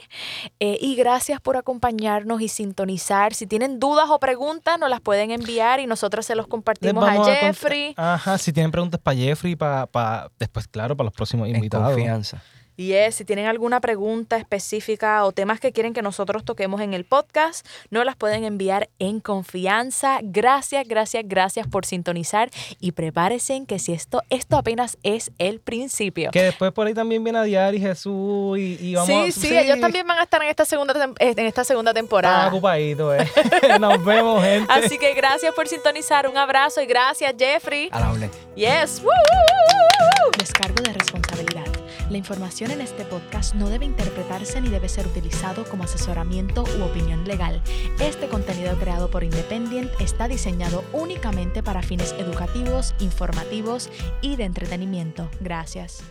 [0.59, 3.33] Eh, y gracias por acompañarnos y sintonizar.
[3.33, 7.23] Si tienen dudas o preguntas, nos las pueden enviar y nosotros se los compartimos a
[7.25, 7.93] Jeffrey.
[7.97, 11.91] Ajá, si tienen preguntas para Jeffrey, para, después, claro, para los próximos En invitados.
[11.91, 12.41] confianza.
[12.79, 16.93] Y es, si tienen alguna pregunta específica o temas que quieren que nosotros toquemos en
[16.93, 20.19] el podcast, nos las pueden enviar en confianza.
[20.23, 22.49] Gracias, gracias, gracias por sintonizar
[22.79, 26.31] y prepárense en que si esto, esto apenas es el principio.
[26.31, 29.57] Que después por ahí también viene a Diari, Jesús y, y vamos sí, a- sí,
[29.57, 32.47] ellos también van a estar en esta segunda, tem- eh, en esta segunda Están temporada.
[32.47, 33.27] ocupaditos, eh.
[33.79, 34.71] Nos vemos, gente.
[34.71, 36.27] Así que gracias por sintonizar.
[36.29, 37.89] Un abrazo y gracias, Jeffrey.
[37.91, 38.31] A la orden.
[38.55, 39.01] Yes.
[39.01, 40.31] Woo, woo, woo, woo.
[40.37, 41.65] Descargo de responsabilidad.
[42.09, 46.83] La información en este podcast no debe interpretarse ni debe ser utilizado como asesoramiento u
[46.83, 47.61] opinión legal.
[47.99, 53.89] Este contenido creado por Independent está diseñado únicamente para fines educativos, informativos
[54.21, 55.29] y de entretenimiento.
[55.39, 56.03] Gracias.